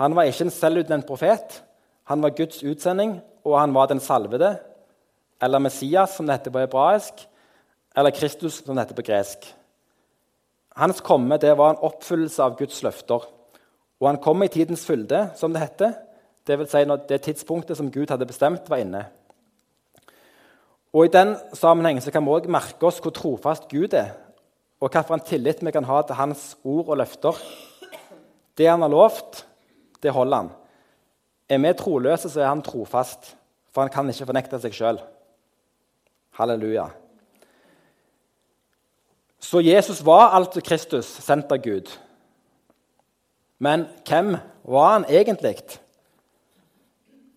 Han 0.00 0.16
var 0.16 0.26
ikke 0.28 0.48
en 0.48 0.54
selvutnevnt 0.54 1.06
profet. 1.06 1.60
Han 2.10 2.22
var 2.22 2.34
Guds 2.36 2.62
utsending, 2.62 3.18
og 3.44 3.60
han 3.60 3.74
var 3.74 3.86
den 3.86 4.00
salvede, 4.00 4.56
eller 5.42 5.58
Messias, 5.58 6.16
som 6.16 6.26
det 6.26 6.38
heter 6.38 6.52
på 6.52 6.62
hebraisk, 6.62 7.26
eller 7.96 8.10
Kristus, 8.10 8.62
som 8.64 8.74
det 8.74 8.84
heter 8.84 8.98
på 8.98 9.06
gresk. 9.06 9.46
Hans 10.76 11.00
komme 11.00 11.38
det 11.38 11.52
var 11.58 11.70
en 11.70 11.84
oppfyllelse 11.86 12.42
av 12.42 12.56
Guds 12.58 12.82
løfter. 12.82 13.26
Og 14.00 14.08
han 14.08 14.18
kom 14.22 14.42
i 14.42 14.50
tidens 14.50 14.86
fylde, 14.86 15.28
som 15.38 15.52
det 15.54 15.62
heter, 15.62 15.94
dvs. 16.48 16.72
Si 16.72 16.82
når 16.84 17.06
det 17.08 17.20
tidspunktet 17.24 17.78
som 17.78 17.92
Gud 17.92 18.10
hadde 18.10 18.26
bestemt, 18.26 18.66
var 18.68 18.82
inne. 18.82 19.04
Og 20.94 21.06
I 21.06 21.14
den 21.14 21.36
sammenheng 21.54 22.00
kan 22.02 22.24
vi 22.24 22.34
også 22.34 22.50
merke 22.52 22.86
oss 22.86 23.00
hvor 23.02 23.14
trofast 23.14 23.68
Gud 23.70 23.94
er, 23.94 24.12
og 24.80 24.90
hvilken 24.90 25.22
tillit 25.26 25.62
vi 25.64 25.72
kan 25.72 25.86
ha 25.86 26.02
til 26.02 26.18
hans 26.18 26.56
ord 26.64 26.90
og 26.92 26.98
løfter. 27.00 27.38
Det 28.58 28.68
han 28.68 28.82
har 28.82 28.92
lovt, 28.92 29.46
det 30.04 30.12
holder 30.12 30.44
han. 30.44 30.52
Er 31.48 31.60
vi 31.60 31.72
troløse, 31.76 32.28
så 32.30 32.42
er 32.42 32.50
han 32.52 32.62
trofast, 32.64 33.34
for 33.72 33.84
han 33.84 33.92
kan 33.92 34.08
ikke 34.12 34.28
fornekte 34.28 34.60
seg 34.60 34.76
sjøl. 34.76 35.00
Halleluja. 36.38 36.88
Så 39.44 39.60
Jesus 39.60 40.00
var 40.04 40.32
altså 40.36 40.62
Kristus, 40.64 41.08
sendt 41.24 41.52
av 41.52 41.60
Gud. 41.64 41.90
Men 43.60 43.86
hvem 44.08 44.36
var 44.64 44.92
han 44.92 45.08
egentlig? 45.08 45.58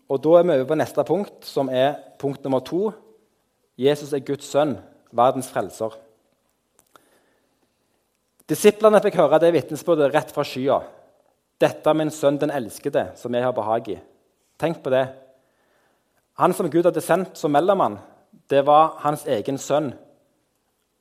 Og 0.07 0.24
Da 0.24 0.38
er 0.38 0.43
vi 0.43 0.55
over 0.55 0.69
på 0.69 0.79
neste 0.79 1.03
punkt, 1.03 1.45
som 1.45 1.69
er 1.69 1.97
punkt 2.19 2.43
nummer 2.43 2.59
to. 2.63 2.91
Jesus 3.77 4.13
er 4.13 4.24
Guds 4.24 4.47
sønn, 4.47 4.77
verdens 5.12 5.50
frelser. 5.51 5.91
Disiplene 8.47 9.01
fikk 9.03 9.19
høre 9.19 9.39
det 9.43 9.51
vitnesbyrdet 9.53 10.13
rett 10.15 10.31
fra 10.31 10.45
skya. 10.47 10.79
'Dette 11.61 11.89
er 11.89 11.93
min 11.93 12.09
sønn, 12.09 12.37
den 12.37 12.51
elskede, 12.51 13.11
som 13.15 13.33
jeg 13.33 13.43
har 13.43 13.51
behag 13.51 13.87
i.' 13.89 14.01
Tenk 14.59 14.83
på 14.83 14.89
det. 14.89 15.07
Han 16.37 16.53
som 16.53 16.71
Gud 16.71 16.83
hadde 16.83 17.01
sendt 17.01 17.37
som 17.37 17.51
mellommann, 17.51 17.99
det 18.49 18.65
var 18.65 18.97
hans 18.99 19.25
egen 19.25 19.57
sønn 19.57 19.93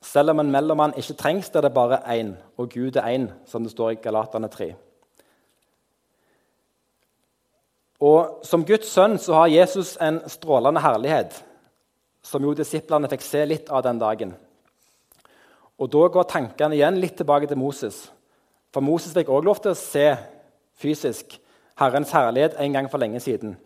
selv 0.06 0.30
om 0.30 0.40
en 0.40 0.50
mellommann 0.50 0.94
ikke 0.96 1.16
trengs, 1.18 1.50
der 1.50 1.60
det 1.60 1.74
bare 1.74 1.98
én, 2.20 2.34
og 2.56 2.70
Gud 2.70 2.96
er 2.96 3.02
én, 3.02 3.30
som 3.46 3.62
det 3.62 3.72
står 3.72 3.90
i 3.90 3.94
Galatane 3.94 4.48
3. 4.48 4.74
Og 8.00 8.40
Som 8.44 8.64
Guds 8.64 8.92
sønn 8.92 9.18
så 9.18 9.34
har 9.34 9.46
Jesus 9.46 9.96
en 10.00 10.20
strålende 10.28 10.80
herlighet, 10.80 11.44
som 12.22 12.44
jo 12.44 12.54
disiplene 12.54 13.08
fikk 13.08 13.24
se 13.24 13.44
litt 13.44 13.70
av 13.70 13.82
den 13.82 13.98
dagen. 13.98 14.34
Og 15.78 15.92
Da 15.92 16.08
går 16.08 16.22
tankene 16.22 16.74
igjen 16.74 17.00
litt 17.00 17.16
tilbake 17.16 17.46
til 17.46 17.58
Moses. 17.58 18.12
For 18.72 18.80
Moses 18.80 19.14
fikk 19.14 19.28
også 19.28 19.44
lov 19.44 19.62
til 19.62 19.70
å 19.70 19.80
se 19.80 20.16
fysisk 20.80 21.38
Herrens 21.80 22.12
herlighet 22.12 22.56
en 22.60 22.72
gang 22.72 22.90
for 22.90 23.00
lenge 23.02 23.20
siden. 23.20 23.56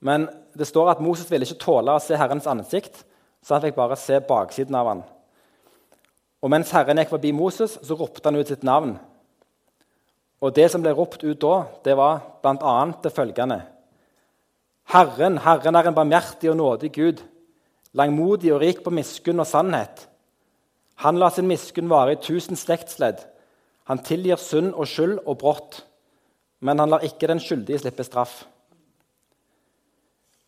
Men 0.00 0.28
det 0.56 0.66
står 0.66 0.94
at 0.94 1.00
Moses 1.00 1.28
ville 1.30 1.44
ikke 1.44 1.60
tåle 1.60 1.92
å 1.92 2.02
se 2.02 2.16
Herrens 2.16 2.48
ansikt, 2.48 3.02
så 3.44 3.56
han 3.56 3.64
fikk 3.64 3.76
bare 3.76 3.98
se 4.00 4.20
baksiden 4.24 4.76
av 4.76 4.88
han. 4.88 5.02
Og 6.40 6.52
mens 6.52 6.72
Herren 6.72 7.00
gikk 7.00 7.12
forbi 7.12 7.32
Moses, 7.36 7.76
så 7.84 7.96
ropte 7.96 8.24
han 8.28 8.40
ut 8.40 8.48
sitt 8.48 8.64
navn. 8.64 8.94
Og 10.40 10.54
det 10.56 10.70
som 10.72 10.80
ble 10.80 10.94
ropt 10.96 11.24
ut 11.24 11.40
da, 11.40 11.56
det 11.84 11.96
var 12.00 12.22
bl.a. 12.40 12.76
det 13.04 13.12
følgende.: 13.12 13.60
Herren, 14.88 15.36
Herren 15.44 15.76
er 15.76 15.88
en 15.90 15.94
barmhjertig 15.94 16.50
og 16.50 16.56
nådig 16.56 16.92
Gud, 16.92 17.20
langmodig 17.92 18.54
og 18.54 18.60
rik 18.60 18.80
på 18.84 18.90
miskunn 18.90 19.40
og 19.40 19.46
sannhet. 19.46 20.06
Han 21.04 21.18
lar 21.20 21.30
sin 21.30 21.48
miskunn 21.48 21.92
vare 21.92 22.16
i 22.16 22.20
tusen 22.20 22.56
slektsledd. 22.56 23.20
Han 23.90 23.98
tilgir 24.06 24.38
synd 24.38 24.70
og 24.78 24.86
skyld 24.86 25.18
og 25.26 25.38
brått, 25.40 25.80
men 26.62 26.78
han 26.78 26.92
lar 26.92 27.02
ikke 27.02 27.26
den 27.26 27.40
skyldige 27.42 27.80
slippe 27.82 28.04
straff. 28.06 28.44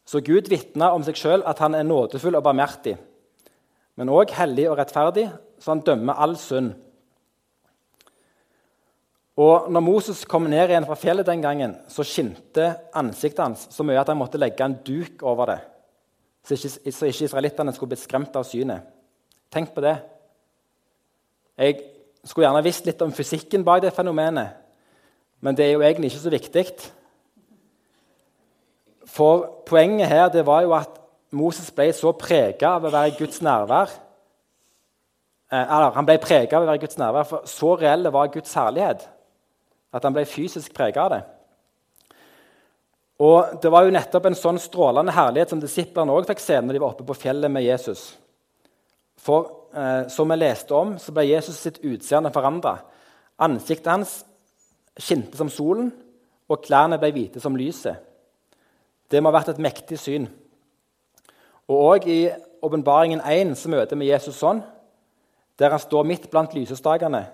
Så 0.07 0.21
Gud 0.23 0.47
vitner 0.51 0.95
om 0.95 1.03
seg 1.03 1.19
sjøl 1.19 1.43
at 1.49 1.59
han 1.63 1.75
er 1.75 1.87
nådefull 1.87 2.39
og 2.39 2.45
barmhjertig, 2.47 2.95
men 3.99 4.13
òg 4.13 4.31
hellig 4.37 4.69
og 4.71 4.79
rettferdig, 4.79 5.27
så 5.59 5.73
han 5.73 5.83
dømmer 5.83 6.21
all 6.23 6.37
synd. 6.39 6.73
Og 9.43 9.71
når 9.73 9.85
Moses 9.85 10.23
kom 10.29 10.47
ned 10.51 10.71
igjen 10.71 10.87
fra 10.87 10.99
fjellet 11.01 11.27
den 11.27 11.43
gangen, 11.43 11.75
så 11.91 12.05
skinte 12.07 12.69
ansiktet 12.95 13.43
hans 13.43 13.65
så 13.73 13.87
mye 13.87 13.99
at 14.01 14.11
han 14.13 14.21
måtte 14.21 14.39
legge 14.39 14.63
en 14.63 14.77
duk 14.87 15.25
over 15.27 15.55
det, 15.55 15.61
så 16.47 16.55
ikke, 16.59 16.93
så 16.93 17.09
ikke 17.09 17.27
israelittene 17.27 17.75
skulle 17.75 17.95
bli 17.95 18.03
skremt 18.03 18.39
av 18.39 18.47
synet. 18.47 18.87
Tenk 19.53 19.75
på 19.75 19.83
det. 19.85 19.97
Jeg 21.59 21.81
skulle 22.31 22.47
gjerne 22.47 22.64
visst 22.64 22.87
litt 22.87 23.02
om 23.02 23.12
fysikken 23.14 23.64
bak 23.67 23.83
det 23.83 23.95
fenomenet, 23.95 24.59
men 25.43 25.57
det 25.59 25.67
er 25.67 25.73
jo 25.75 25.83
egentlig 25.83 26.12
ikke 26.12 26.23
så 26.23 26.33
viktig. 26.33 26.67
For 29.11 29.49
poenget 29.67 30.09
her 30.09 30.29
det 30.33 30.47
var 30.47 30.62
jo 30.62 30.75
at 30.76 31.00
Moses 31.35 31.73
ble 31.75 31.88
så 31.97 32.12
prega 32.14 32.76
av 32.76 32.87
å 32.87 32.93
være 32.93 33.11
i 33.11 33.17
Guds 33.19 33.41
nærvær 33.43 33.91
eh, 35.50 35.64
eller 35.64 35.97
Han 35.97 36.07
ble 36.07 36.19
prega 36.23 36.59
av 36.59 36.64
å 36.64 36.69
være 36.69 36.79
i 36.79 36.85
Guds 36.85 37.00
nærvær, 37.00 37.29
for 37.29 37.49
så 37.49 37.75
reell 37.81 38.11
var 38.12 38.33
Guds 38.33 38.55
herlighet 38.55 39.09
at 39.93 40.05
han 40.07 40.14
ble 40.14 40.25
fysisk 40.29 40.73
prega 40.76 41.02
av 41.05 41.12
det. 41.12 41.23
Og 43.23 43.61
Det 43.62 43.71
var 43.71 43.85
jo 43.85 43.95
nettopp 43.95 44.31
en 44.31 44.38
sånn 44.38 44.61
strålende 44.62 45.14
herlighet 45.14 45.52
som 45.52 45.61
disiplene 45.61 46.14
også 46.14 46.33
fikk 46.33 46.43
se 46.43 46.61
når 46.61 46.76
de 46.76 46.83
var 46.83 46.95
oppe 46.95 47.07
på 47.07 47.19
fjellet 47.26 47.52
med 47.52 47.67
Jesus. 47.67 48.12
For 49.23 49.69
eh, 49.75 50.09
som 50.11 50.31
vi 50.31 50.38
leste 50.38 50.75
om, 50.75 50.97
så 50.99 51.14
ble 51.14 51.29
Jesus 51.29 51.61
sitt 51.62 51.81
utseende 51.87 52.33
forandra. 52.35 52.79
Ansiktet 53.43 53.93
hans 53.93 54.17
skinte 54.99 55.38
som 55.38 55.50
solen, 55.50 55.93
og 56.50 56.64
klærne 56.67 56.99
ble 57.00 57.12
hvite 57.14 57.41
som 57.41 57.57
lyset. 57.57 57.97
Det 59.09 59.21
må 59.23 59.31
ha 59.31 59.38
vært 59.38 59.55
et 59.55 59.62
mektig 59.62 59.99
syn. 60.00 60.26
Og 61.71 61.79
òg 61.79 62.09
I 62.11 62.21
Åpenbaringen 62.62 63.23
1 63.25 63.57
så 63.59 63.71
møter 63.73 63.99
vi 63.99 64.11
Jesus 64.11 64.37
sånn, 64.38 64.61
der 65.59 65.75
han 65.75 65.83
står 65.83 66.07
midt 66.07 66.29
blant 66.31 66.55
lysestakene, 66.55 67.25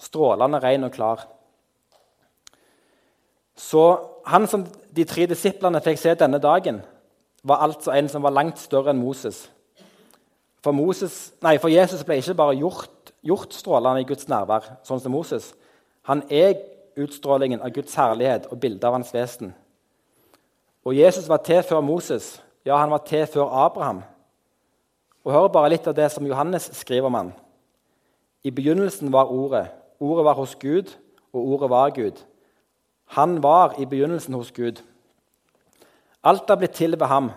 strålende 0.00 0.60
ren 0.62 0.86
og 0.86 0.94
klar. 0.94 1.22
Så 3.54 3.84
han 4.26 4.48
som 4.50 4.66
de 4.66 5.06
tre 5.06 5.28
disiplene 5.30 5.82
fikk 5.84 6.00
se 6.00 6.14
denne 6.18 6.40
dagen, 6.42 6.82
var 7.44 7.62
altså 7.66 7.92
en 7.94 8.08
som 8.08 8.24
var 8.24 8.34
langt 8.34 8.58
større 8.58 8.90
enn 8.94 9.02
Moses. 9.02 9.44
For, 10.64 10.72
Moses, 10.72 11.34
nei, 11.44 11.58
for 11.60 11.68
Jesus 11.68 12.04
ble 12.08 12.16
ikke 12.22 12.36
bare 12.38 12.56
gjort, 12.56 13.12
gjort 13.20 13.52
strålende 13.52 14.00
i 14.00 14.06
Guds 14.08 14.30
nærvær, 14.32 14.64
sånn 14.86 15.02
som 15.02 15.12
Moses. 15.12 15.50
Han 16.08 16.22
er 16.32 16.56
utstrålingen 16.96 17.60
av 17.60 17.74
Guds 17.74 17.92
herlighet 17.98 18.46
og 18.48 18.62
bildet 18.62 18.86
av 18.88 18.96
hans 18.96 19.12
vesen. 19.12 19.52
Og 20.84 20.96
Jesus 20.96 21.28
var 21.28 21.42
til 21.44 21.60
før 21.68 21.84
Moses. 21.84 22.38
Ja, 22.64 22.78
han 22.80 22.92
var 22.92 23.04
til 23.04 23.26
før 23.28 23.52
Abraham. 23.66 24.00
Og 25.24 25.32
Hør 25.32 25.52
bare 25.52 25.72
litt 25.72 25.86
av 25.88 25.96
det 25.96 26.10
som 26.12 26.24
Johannes 26.28 26.70
skriver 26.76 27.08
om 27.08 27.16
han. 27.16 27.32
I 28.44 28.52
begynnelsen 28.52 29.12
var 29.12 29.32
Ordet. 29.32 29.66
Ordet 30.00 30.24
var 30.24 30.36
hos 30.40 30.56
Gud, 30.60 30.92
og 31.32 31.48
Ordet 31.54 31.70
var 31.72 31.92
Gud. 31.96 32.24
Han 33.16 33.42
var 33.42 33.76
i 33.80 33.84
begynnelsen 33.88 34.36
hos 34.36 34.52
Gud. 34.52 34.80
Alt 36.24 36.48
er 36.48 36.60
blitt 36.60 36.76
til 36.76 36.96
ved 37.00 37.08
ham. 37.08 37.32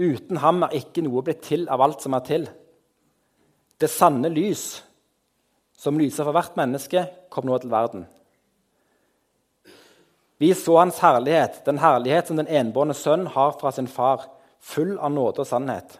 Uten 0.00 0.40
ham 0.40 0.64
er 0.64 0.78
ikke 0.78 1.04
noe 1.04 1.22
blitt 1.24 1.42
til 1.44 1.66
av 1.68 1.82
alt 1.84 2.00
som 2.00 2.16
er 2.16 2.24
til. 2.24 2.46
Det 3.80 3.90
sanne 3.92 4.30
lys, 4.32 4.80
som 5.76 5.98
lyser 6.00 6.24
for 6.24 6.36
hvert 6.36 6.56
menneske, 6.56 7.04
kom 7.32 7.48
nå 7.48 7.58
til 7.60 7.72
verden. 7.72 8.06
Vi 10.40 10.54
så 10.56 10.78
hans 10.80 10.98
herlighet, 11.04 11.60
den 11.66 11.78
herlighet 11.78 12.28
som 12.28 12.38
den 12.40 12.48
enbårne 12.48 12.96
sønn 12.96 13.26
har 13.34 13.58
fra 13.60 13.72
sin 13.76 13.88
far, 13.88 14.24
full 14.60 14.94
av 14.96 15.12
nåde 15.12 15.44
og 15.44 15.48
sannhet. 15.48 15.98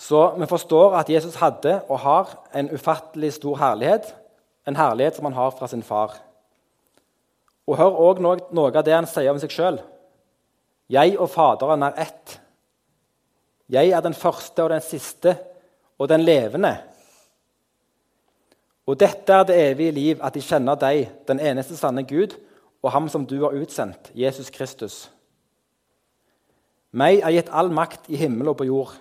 Så 0.00 0.20
vi 0.36 0.48
forstår 0.48 0.96
at 0.96 1.10
Jesus 1.12 1.36
hadde 1.40 1.78
og 1.88 2.02
har 2.04 2.34
en 2.56 2.68
ufattelig 2.72 3.34
stor 3.36 3.56
herlighet, 3.60 4.14
en 4.68 4.76
herlighet 4.76 5.16
som 5.16 5.28
han 5.28 5.36
har 5.36 5.56
fra 5.56 5.68
sin 5.68 5.84
far. 5.84 6.18
Og 7.68 7.76
hør 7.80 7.96
òg 8.08 8.20
noe, 8.24 8.70
av 8.72 8.84
det 8.84 8.96
han 8.96 9.08
sier 9.08 9.32
om 9.32 9.40
seg 9.40 9.52
sjøl. 9.52 9.80
Jeg 10.90 11.16
og 11.18 11.30
Faderen 11.30 11.84
er 11.86 11.98
ett. 12.02 12.36
Jeg 13.70 13.92
er 13.94 14.02
den 14.02 14.16
første 14.16 14.64
og 14.64 14.72
den 14.72 14.82
siste 14.82 15.36
og 16.00 16.08
den 16.10 16.24
levende. 16.26 16.72
Og 18.90 18.98
dette 18.98 19.32
er 19.32 19.44
det 19.46 19.58
evige 19.70 19.94
liv, 19.94 20.22
at 20.24 20.34
de 20.34 20.42
kjenner 20.42 20.78
deg, 20.80 21.04
den 21.28 21.38
eneste 21.38 21.76
sanne 21.78 22.02
Gud, 22.02 22.34
og 22.82 22.90
ham 22.90 23.06
som 23.12 23.26
du 23.28 23.36
har 23.44 23.54
utsendt, 23.54 24.10
Jesus 24.16 24.50
Kristus. 24.50 25.04
Meg 26.90 27.20
er 27.20 27.36
gitt 27.36 27.52
all 27.54 27.70
makt 27.70 28.08
i 28.10 28.18
himmel 28.18 28.50
og 28.50 28.58
på 28.58 28.66
jord. 28.66 28.96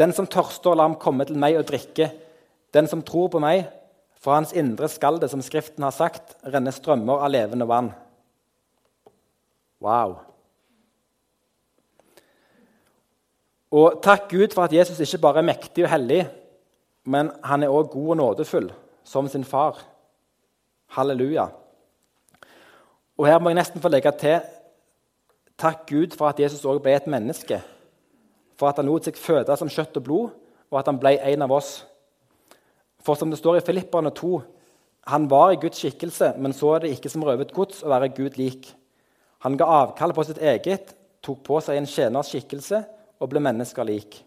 Den 0.00 0.10
som 0.16 0.26
tørster, 0.26 0.74
la 0.74 0.88
ham 0.88 0.98
komme 0.98 1.28
til 1.28 1.38
meg 1.38 1.60
og 1.60 1.68
drikke. 1.68 2.08
Den 2.74 2.88
som 2.90 3.04
tror 3.06 3.28
på 3.30 3.42
meg, 3.44 3.68
fra 4.18 4.40
hans 4.40 4.54
indre 4.58 4.88
skal 4.90 5.20
det, 5.22 5.30
som 5.30 5.42
Skriften 5.44 5.84
har 5.86 5.94
sagt, 5.94 6.34
renne 6.42 6.72
strømmer 6.74 7.22
av 7.22 7.30
levende 7.30 7.68
vann. 7.68 7.92
Wow. 9.82 10.20
Og 13.72 14.02
takk 14.04 14.28
Gud 14.30 14.52
for 14.54 14.66
at 14.66 14.72
Jesus 14.72 15.00
ikke 15.00 15.22
bare 15.24 15.40
er 15.40 15.48
mektig 15.48 15.84
og 15.86 15.90
hellig, 15.90 16.26
men 17.08 17.32
han 17.44 17.64
er 17.64 17.72
òg 17.72 17.88
god 17.90 18.10
og 18.14 18.18
nådefull, 18.20 18.68
som 19.04 19.28
sin 19.28 19.44
far. 19.44 19.80
Halleluja. 20.92 21.48
Og 23.16 23.26
Her 23.26 23.38
må 23.40 23.50
jeg 23.50 23.58
nesten 23.58 23.80
få 23.80 23.88
legge 23.88 24.12
til 24.20 24.42
takk 25.58 25.86
Gud 25.88 26.16
for 26.18 26.28
at 26.28 26.40
Jesus 26.40 26.66
òg 26.68 26.82
ble 26.82 26.94
et 26.96 27.08
menneske. 27.10 27.60
For 28.58 28.68
at 28.68 28.78
han 28.78 28.86
lot 28.86 29.08
seg 29.08 29.18
føde 29.18 29.56
som 29.56 29.70
kjøtt 29.72 29.96
og 29.98 30.04
blod, 30.04 30.28
og 30.70 30.78
at 30.78 30.88
han 30.90 31.00
ble 31.00 31.16
en 31.32 31.44
av 31.46 31.54
oss. 31.54 31.72
For 33.02 33.18
som 33.18 33.30
det 33.30 33.40
står 33.40 33.58
i 33.58 33.64
Filipperne 33.64 34.12
2, 34.14 34.42
han 35.10 35.26
var 35.30 35.52
i 35.52 35.58
Guds 35.58 35.80
skikkelse, 35.80 36.34
men 36.38 36.52
så 36.54 36.76
er 36.76 36.84
det 36.84 36.92
ikke 36.94 37.10
som 37.10 37.24
røvet 37.26 37.54
gods 37.54 37.82
å 37.82 37.90
være 37.90 38.12
Gud 38.14 38.38
lik. 38.38 38.68
Han 39.42 39.56
ga 39.58 39.66
avkall 39.82 40.14
på 40.14 40.24
sitt 40.26 40.38
eget, 40.38 40.94
tok 41.22 41.40
på 41.46 41.60
seg 41.62 41.78
en 41.78 41.88
tjeners 41.88 42.30
skikkelse 42.30 42.82
og 43.22 43.30
ble 43.30 43.42
mennesker 43.42 43.86
lik. 43.86 44.20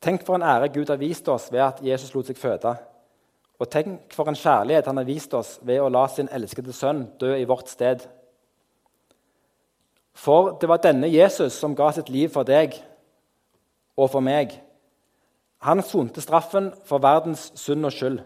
Tenk 0.00 0.22
for 0.24 0.38
en 0.38 0.46
ære 0.46 0.70
Gud 0.72 0.88
har 0.88 1.00
vist 1.00 1.28
oss 1.28 1.48
ved 1.52 1.64
at 1.64 1.82
Jesus 1.84 2.14
lot 2.14 2.28
seg 2.30 2.38
føde. 2.38 2.76
Og 3.58 3.70
tenk 3.70 4.14
for 4.14 4.30
en 4.30 4.38
kjærlighet 4.38 4.86
han 4.86 5.00
har 5.00 5.08
vist 5.08 5.34
oss 5.34 5.56
ved 5.66 5.82
å 5.82 5.90
la 5.90 6.04
sin 6.12 6.30
elskede 6.32 6.72
sønn 6.72 7.08
dø 7.18 7.32
i 7.34 7.48
vårt 7.48 7.68
sted. 7.72 8.04
For 10.18 10.54
det 10.60 10.70
var 10.70 10.82
denne 10.82 11.10
Jesus 11.10 11.58
som 11.58 11.74
ga 11.78 11.90
sitt 11.94 12.08
liv 12.10 12.30
for 12.34 12.46
deg 12.46 12.76
og 13.98 14.10
for 14.14 14.22
meg. 14.22 14.54
Han 15.66 15.82
sonte 15.82 16.22
straffen 16.22 16.70
for 16.86 17.02
verdens 17.02 17.48
synd 17.58 17.86
og 17.86 17.94
skyld. 17.94 18.20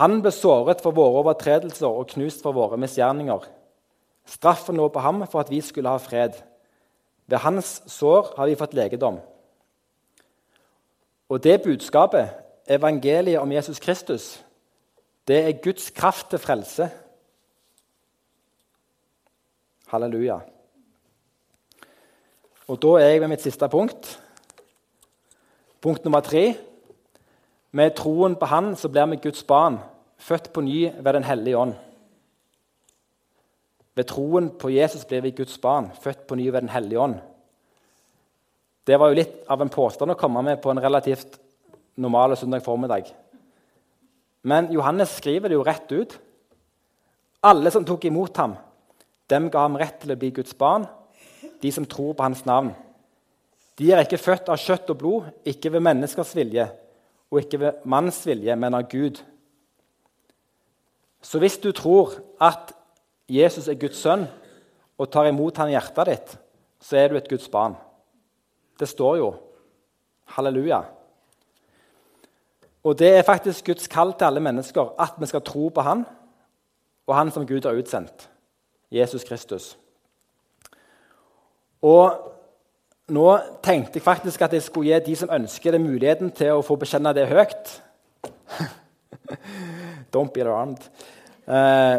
Han 0.00 0.22
ble 0.24 0.32
såret 0.32 0.80
for 0.80 0.96
våre 0.96 1.20
overtredelser 1.20 1.88
og 1.88 2.08
knust 2.14 2.40
for 2.44 2.56
våre 2.56 2.78
misgjerninger. 2.80 3.44
Straffen 4.24 4.78
lå 4.78 4.86
på 4.88 5.02
ham 5.04 5.24
for 5.26 5.42
at 5.42 5.50
vi 5.52 5.60
skulle 5.60 5.92
ha 5.92 6.00
fred. 6.00 6.38
Ved 7.26 7.42
hans 7.44 7.82
sår 7.90 8.32
har 8.38 8.48
vi 8.48 8.56
fått 8.56 8.74
legedom. 8.74 9.18
Og 11.28 11.42
det 11.44 11.62
budskapet, 11.64 12.32
evangeliet 12.68 13.40
om 13.40 13.52
Jesus 13.52 13.80
Kristus, 13.80 14.44
det 15.28 15.38
er 15.44 15.60
Guds 15.62 15.90
kraft 15.90 16.30
til 16.30 16.38
frelse. 16.38 16.88
Halleluja. 19.92 20.40
Og 22.68 22.82
Da 22.82 22.96
er 22.96 23.08
jeg 23.08 23.20
ved 23.20 23.28
mitt 23.28 23.42
siste 23.42 23.68
punkt. 23.68 24.18
Punkt 25.80 26.04
nummer 26.04 26.20
tre. 26.20 26.54
Med 27.72 27.94
troen 27.96 28.36
på 28.36 28.48
Han 28.50 28.74
så 28.76 28.90
blir 28.92 29.08
vi 29.14 29.22
Guds 29.24 29.46
barn, 29.48 29.78
født 30.20 30.52
på 30.52 30.60
ny 30.60 30.90
ved 30.92 31.12
Den 31.16 31.24
hellige 31.24 31.58
ånd. 31.58 31.74
Ved 33.96 34.08
troen 34.08 34.50
på 34.60 34.70
Jesus 34.72 35.06
blir 35.08 35.22
vi 35.24 35.32
Guds 35.36 35.58
barn, 35.60 35.90
født 36.02 36.26
på 36.28 36.36
ny 36.36 36.50
ved 36.50 36.60
Den 36.60 36.72
hellige 36.72 37.00
ånd. 37.00 37.16
Det 38.84 38.98
var 38.98 39.08
jo 39.08 39.16
litt 39.16 39.48
av 39.48 39.62
en 39.62 39.72
påstand 39.72 40.12
å 40.12 40.18
komme 40.18 40.42
med 40.42 40.60
på 40.60 40.70
en 40.72 40.82
relativt 40.82 41.38
normal 41.96 42.36
søndag 42.36 42.64
formiddag. 42.64 43.08
Men 44.42 44.72
Johannes 44.74 45.16
skriver 45.16 45.48
det 45.48 45.56
jo 45.56 45.64
rett 45.64 45.92
ut. 45.92 46.18
Alle 47.42 47.70
som 47.70 47.84
tok 47.86 48.04
imot 48.04 48.36
ham, 48.36 48.56
dem 49.30 49.48
ga 49.50 49.64
ham 49.64 49.78
rett 49.78 50.00
til 50.02 50.12
å 50.12 50.18
bli 50.18 50.32
Guds 50.34 50.54
barn, 50.58 50.84
de 51.62 51.72
som 51.72 51.86
tror 51.86 52.12
på 52.18 52.26
hans 52.26 52.44
navn. 52.44 52.72
De 53.78 53.92
er 53.92 54.02
ikke 54.04 54.20
født 54.20 54.50
av 54.52 54.60
kjøtt 54.60 54.90
og 54.92 54.98
blod, 54.98 55.30
ikke 55.46 55.72
ved 55.72 55.86
menneskers 55.88 56.34
vilje 56.36 56.68
og 57.32 57.40
ikke 57.40 57.60
ved 57.62 57.84
manns 57.88 58.20
vilje, 58.28 58.54
men 58.60 58.76
av 58.76 58.84
Gud. 58.92 59.22
Så 61.24 61.40
hvis 61.40 61.56
du 61.62 61.70
tror 61.72 62.18
at 62.42 62.74
Jesus 63.30 63.70
er 63.70 63.78
Guds 63.80 64.02
sønn 64.02 64.26
og 65.00 65.08
tar 65.08 65.30
imot 65.30 65.56
han 65.56 65.70
i 65.70 65.76
hjertet 65.76 66.10
ditt, 66.10 66.34
så 66.82 66.98
er 66.98 67.08
du 67.08 67.16
et 67.16 67.30
Guds 67.30 67.48
barn. 67.48 67.78
Det 68.78 68.88
står 68.90 69.16
jo. 69.22 69.30
Halleluja. 70.34 70.82
Og 72.82 72.98
det 72.98 73.08
er 73.14 73.24
faktisk 73.24 73.70
Guds 73.70 73.88
kall 73.88 74.12
til 74.12 74.28
alle 74.28 74.42
mennesker 74.42 74.92
at 75.00 75.16
vi 75.20 75.28
skal 75.30 75.44
tro 75.46 75.68
på 75.72 75.84
Han 75.86 76.04
og 77.06 77.16
Han 77.16 77.30
som 77.30 77.46
Gud 77.46 77.64
har 77.64 77.78
utsendt, 77.78 78.28
Jesus 78.90 79.24
Kristus. 79.24 79.78
Og 81.82 82.32
nå 83.10 83.26
tenkte 83.64 83.98
jeg 83.98 84.04
faktisk 84.04 84.44
at 84.44 84.52
jeg 84.54 84.62
skulle 84.62 84.92
gi 84.92 85.10
de 85.10 85.16
som 85.18 85.32
ønsker 85.32 85.74
det, 85.74 85.80
muligheten 85.82 86.30
til 86.36 86.54
å 86.54 86.62
få 86.64 86.76
bekjenne 86.78 87.14
det 87.16 87.26
høyt. 87.30 87.72
Don't 90.14 90.30
be 90.34 90.44
alarmed. 90.44 90.84
Eh, 91.46 91.96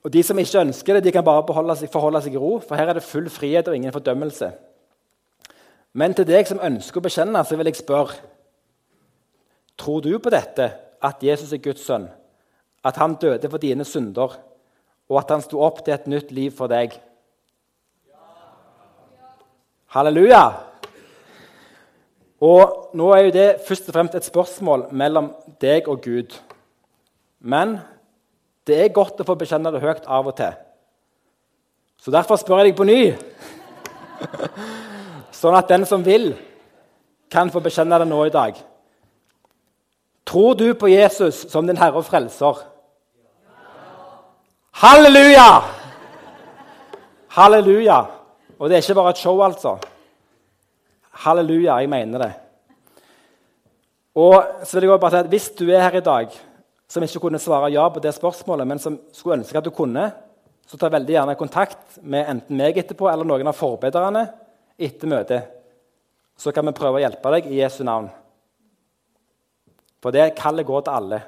og 0.00 0.10
De 0.12 0.22
som 0.24 0.38
ikke 0.38 0.64
ønsker 0.64 0.96
det, 0.96 1.04
de 1.04 1.12
kan 1.12 1.24
bare 1.24 1.76
seg, 1.76 1.92
forholde 1.92 2.22
seg 2.24 2.34
i 2.34 2.40
ro, 2.40 2.58
for 2.64 2.76
her 2.76 2.88
er 2.88 2.98
det 2.98 3.06
full 3.06 3.28
frihet 3.30 3.68
og 3.68 3.76
ingen 3.76 3.92
fordømmelse. 3.92 4.50
Men 5.92 6.14
til 6.14 6.26
deg 6.26 6.48
som 6.48 6.62
ønsker 6.62 7.00
å 7.00 7.04
bekjenne, 7.04 7.44
så 7.44 7.58
vil 7.58 7.70
jeg 7.70 7.82
spørre 7.82 8.18
Tror 9.80 10.02
du 10.04 10.12
på 10.20 10.28
dette, 10.28 10.66
at 11.00 11.22
Jesus 11.24 11.54
er 11.56 11.62
Guds 11.64 11.86
sønn, 11.86 12.10
at 12.84 12.98
han 13.00 13.14
døde 13.16 13.48
for 13.48 13.56
dine 13.62 13.84
synder, 13.88 14.34
og 15.08 15.16
at 15.16 15.30
han 15.32 15.40
sto 15.40 15.62
opp 15.64 15.80
til 15.84 15.94
et 15.94 16.08
nytt 16.10 16.34
liv 16.36 16.52
for 16.52 16.68
deg? 16.68 16.98
Halleluja! 19.90 20.42
Og 22.40 22.76
Nå 22.94 23.08
er 23.14 23.24
jo 23.26 23.32
det 23.34 23.48
først 23.66 23.88
og 23.90 23.94
fremst 23.94 24.14
et 24.18 24.26
spørsmål 24.26 24.88
mellom 24.96 25.28
deg 25.62 25.88
og 25.90 26.00
Gud. 26.02 26.36
Men 27.40 27.76
det 28.66 28.78
er 28.80 28.94
godt 28.94 29.20
å 29.22 29.26
få 29.26 29.36
bekjenne 29.38 29.70
det 29.74 29.82
høyt 29.82 30.06
av 30.06 30.30
og 30.30 30.36
til. 30.38 30.54
Så 32.00 32.10
derfor 32.14 32.38
spør 32.40 32.62
jeg 32.62 32.70
deg 32.70 32.78
på 32.78 32.86
ny 32.88 33.00
sånn 35.40 35.58
at 35.58 35.70
den 35.70 35.86
som 35.86 36.04
vil, 36.06 36.32
kan 37.30 37.50
få 37.50 37.62
bekjenne 37.62 37.98
det 38.02 38.08
nå 38.10 38.24
i 38.26 38.34
dag. 38.34 38.54
Tror 40.26 40.54
du 40.58 40.68
på 40.78 40.90
Jesus 40.90 41.44
som 41.50 41.66
din 41.66 41.78
Herre 41.78 41.98
og 41.98 42.06
Frelser? 42.06 42.62
Halleluja! 44.82 45.50
Halleluja. 47.34 48.19
Og 48.60 48.68
det 48.68 48.76
er 48.76 48.84
ikke 48.84 48.98
bare 49.00 49.14
et 49.14 49.20
show, 49.22 49.40
altså. 49.40 49.78
Halleluja, 51.24 51.78
jeg 51.80 51.88
mener 51.88 52.24
det. 52.24 52.32
Og 54.20 54.36
så 54.64 54.76
vil 54.76 54.88
jeg 54.88 55.00
bare 55.00 55.10
si 55.10 55.20
at 55.22 55.30
Hvis 55.32 55.48
du 55.56 55.64
er 55.70 55.80
her 55.86 55.96
i 55.96 56.04
dag 56.04 56.34
som 56.90 57.02
ikke 57.02 57.22
kunne 57.22 57.38
svare 57.38 57.70
ja 57.70 57.88
på 57.88 58.02
det 58.02 58.10
spørsmålet, 58.14 58.66
men 58.66 58.78
som 58.82 58.98
skulle 59.14 59.38
ønske 59.38 59.58
at 59.58 59.64
du 59.64 59.70
kunne, 59.70 60.10
så 60.66 60.76
ta 60.76 60.88
veldig 60.90 61.14
gjerne 61.14 61.36
kontakt 61.38 62.00
med 62.02 62.26
enten 62.28 62.58
meg 62.58 62.78
etterpå 62.78 63.06
eller 63.10 63.26
noen 63.26 63.46
av 63.46 63.54
forbederne 63.54 64.24
etter 64.78 65.08
møtet. 65.08 65.46
Så 66.36 66.52
kan 66.52 66.66
vi 66.66 66.74
prøve 66.74 66.98
å 66.98 67.04
hjelpe 67.04 67.32
deg 67.36 67.46
i 67.46 67.60
Jesu 67.60 67.84
navn. 67.86 68.08
For 70.02 70.10
det 70.10 70.32
kallet 70.38 70.66
går 70.66 70.82
til 70.82 70.96
alle. 70.98 71.20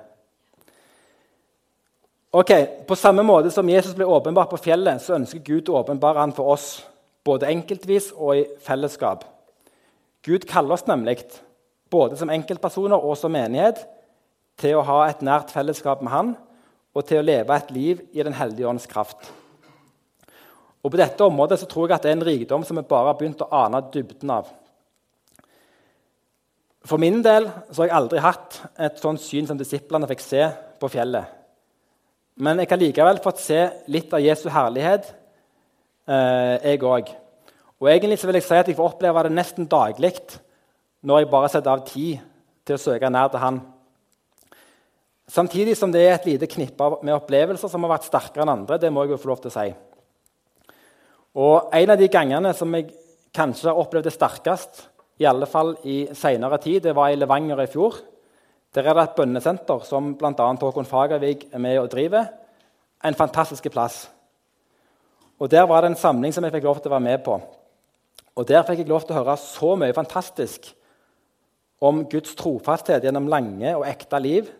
Ok, 2.32 2.52
På 2.88 2.96
samme 2.96 3.22
måte 3.22 3.50
som 3.50 3.68
Jesus 3.68 3.94
ble 3.94 4.08
åpenbart 4.08 4.50
på 4.50 4.62
fjellet, 4.64 5.02
så 5.02 5.14
ønsker 5.14 5.44
Gud 5.44 5.68
å 5.68 5.82
åpenbare 5.82 6.18
han 6.18 6.32
for 6.32 6.54
oss, 6.54 6.80
både 7.24 7.50
enkeltvis 7.50 8.10
og 8.16 8.36
i 8.40 8.46
fellesskap. 8.62 9.24
Gud 10.22 10.46
kaller 10.50 10.76
oss 10.76 10.86
nemlig, 10.86 11.22
både 11.90 12.16
som 12.18 12.30
enkeltpersoner 12.30 12.98
og 12.98 13.16
som 13.18 13.34
menighet, 13.34 13.82
til 14.60 14.78
å 14.78 14.86
ha 14.86 14.98
et 15.08 15.22
nært 15.24 15.50
fellesskap 15.50 16.02
med 16.04 16.12
Han 16.12 16.34
og 16.92 17.06
til 17.08 17.22
å 17.22 17.24
leve 17.24 17.56
et 17.56 17.70
liv 17.72 18.02
i 18.12 18.22
Den 18.22 18.36
hellige 18.36 18.68
ånds 18.68 18.86
kraft. 18.86 19.30
Og 20.82 20.90
På 20.90 20.98
dette 20.98 21.24
området 21.24 21.60
så 21.60 21.68
tror 21.70 21.88
jeg 21.88 21.96
at 21.96 22.02
det 22.04 22.10
er 22.10 22.18
en 22.18 22.26
rikdom 22.26 22.64
som 22.66 22.76
vi 22.76 22.84
bare 22.86 23.12
har 23.12 23.18
begynt 23.18 23.42
å 23.44 23.50
ane 23.54 23.80
dybden 23.94 24.30
av. 24.34 24.50
For 26.84 26.98
min 26.98 27.20
del 27.22 27.46
så 27.70 27.84
har 27.84 27.88
jeg 27.88 27.96
aldri 27.96 28.22
hatt 28.22 28.58
et 28.82 28.98
sånt 28.98 29.22
syn 29.22 29.46
som 29.46 29.58
disiplene 29.58 30.08
fikk 30.10 30.24
se 30.24 30.48
på 30.82 30.90
fjellet. 30.90 31.24
Men 32.42 32.58
jeg 32.58 32.70
har 32.72 32.80
likevel 32.80 33.20
fått 33.22 33.42
se 33.44 33.60
litt 33.92 34.12
av 34.14 34.24
Jesu 34.24 34.48
herlighet, 34.50 35.12
eh, 36.08 36.56
jeg 36.72 36.82
òg. 36.82 37.12
Og 37.82 37.90
egentlig 37.90 38.20
vil 38.22 38.38
jeg 38.38 38.46
si 38.46 38.58
at 38.58 38.68
jeg 38.70 38.78
får 38.78 38.94
oppleve 38.94 39.24
det 39.26 39.34
nesten 39.34 39.66
daglig 39.70 40.14
når 41.02 41.22
jeg 41.22 41.30
bare 41.32 41.50
setter 41.50 41.72
av 41.72 41.86
tid 41.86 42.20
til 42.66 42.78
å 42.78 42.82
søke 42.82 43.10
nær 43.10 43.32
til 43.32 43.42
Han. 43.42 43.60
Samtidig 45.32 45.74
som 45.78 45.90
det 45.90 46.02
er 46.04 46.14
et 46.14 46.28
lite 46.28 46.46
knippe 46.50 46.88
med 47.02 47.14
opplevelser 47.16 47.70
som 47.70 47.82
har 47.86 47.94
vært 47.94 48.06
sterkere 48.06 48.44
enn 48.44 48.52
andre. 48.52 48.78
det 48.78 48.92
må 48.92 49.02
jeg 49.02 49.14
jo 49.14 49.22
få 49.22 49.32
lov 49.32 49.42
til 49.42 49.50
å 49.50 49.56
si. 49.56 49.74
Og 51.34 51.70
En 51.72 51.90
av 51.90 51.98
de 51.98 52.08
gangene 52.08 52.52
som 52.54 52.74
jeg 52.74 52.92
kanskje 53.32 53.70
har 53.70 53.80
opplevd 53.80 54.04
det 54.04 54.12
sterkest, 54.12 54.88
i 55.18 55.24
alle 55.24 55.46
fall 55.46 55.76
i 55.84 56.06
senere 56.14 56.58
tid, 56.58 56.82
det 56.82 56.94
var 56.96 57.10
i 57.10 57.16
Levanger 57.16 57.62
i 57.62 57.66
fjor. 57.70 57.96
Der 58.74 58.86
er 58.88 58.94
det 58.94 59.02
et 59.02 59.16
bønnesenter 59.16 59.84
som 59.84 60.14
bl.a. 60.16 60.32
Håkon 60.32 60.88
Fagervik 60.88 61.48
er 61.52 61.58
med 61.58 61.78
og 61.78 61.90
driver. 61.92 62.26
En 63.04 63.14
fantastisk 63.14 63.68
plass. 63.70 64.06
Og 65.40 65.50
Der 65.50 65.66
var 65.66 65.80
det 65.80 65.90
en 65.90 65.96
samling 65.96 66.34
som 66.34 66.44
jeg 66.44 66.52
fikk 66.52 66.64
lov 66.64 66.80
til 66.80 66.90
å 66.90 66.94
være 66.96 67.08
med 67.08 67.24
på. 67.24 67.40
Og 68.36 68.48
Der 68.48 68.62
fikk 68.62 68.78
jeg 68.78 68.88
lov 68.88 69.02
til 69.02 69.14
å 69.14 69.20
høre 69.22 69.36
så 69.36 69.74
mye 69.76 69.94
fantastisk 69.94 70.72
om 71.80 72.04
Guds 72.06 72.34
trofasthet 72.34 73.02
gjennom 73.02 73.28
lange 73.28 73.76
og 73.76 73.86
ekte 73.86 74.20
liv. 74.22 74.50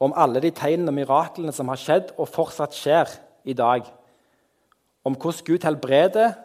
Om 0.00 0.14
alle 0.16 0.40
de 0.40 0.50
tegnene 0.50 0.92
og 0.92 0.94
miraklene 0.94 1.52
som 1.52 1.68
har 1.68 1.80
skjedd 1.80 2.12
og 2.16 2.30
fortsatt 2.30 2.74
skjer 2.74 3.10
i 3.44 3.52
dag. 3.52 3.82
Om 5.04 5.16
hvordan 5.18 5.44
Gud 5.44 5.64
helbreder, 5.66 6.36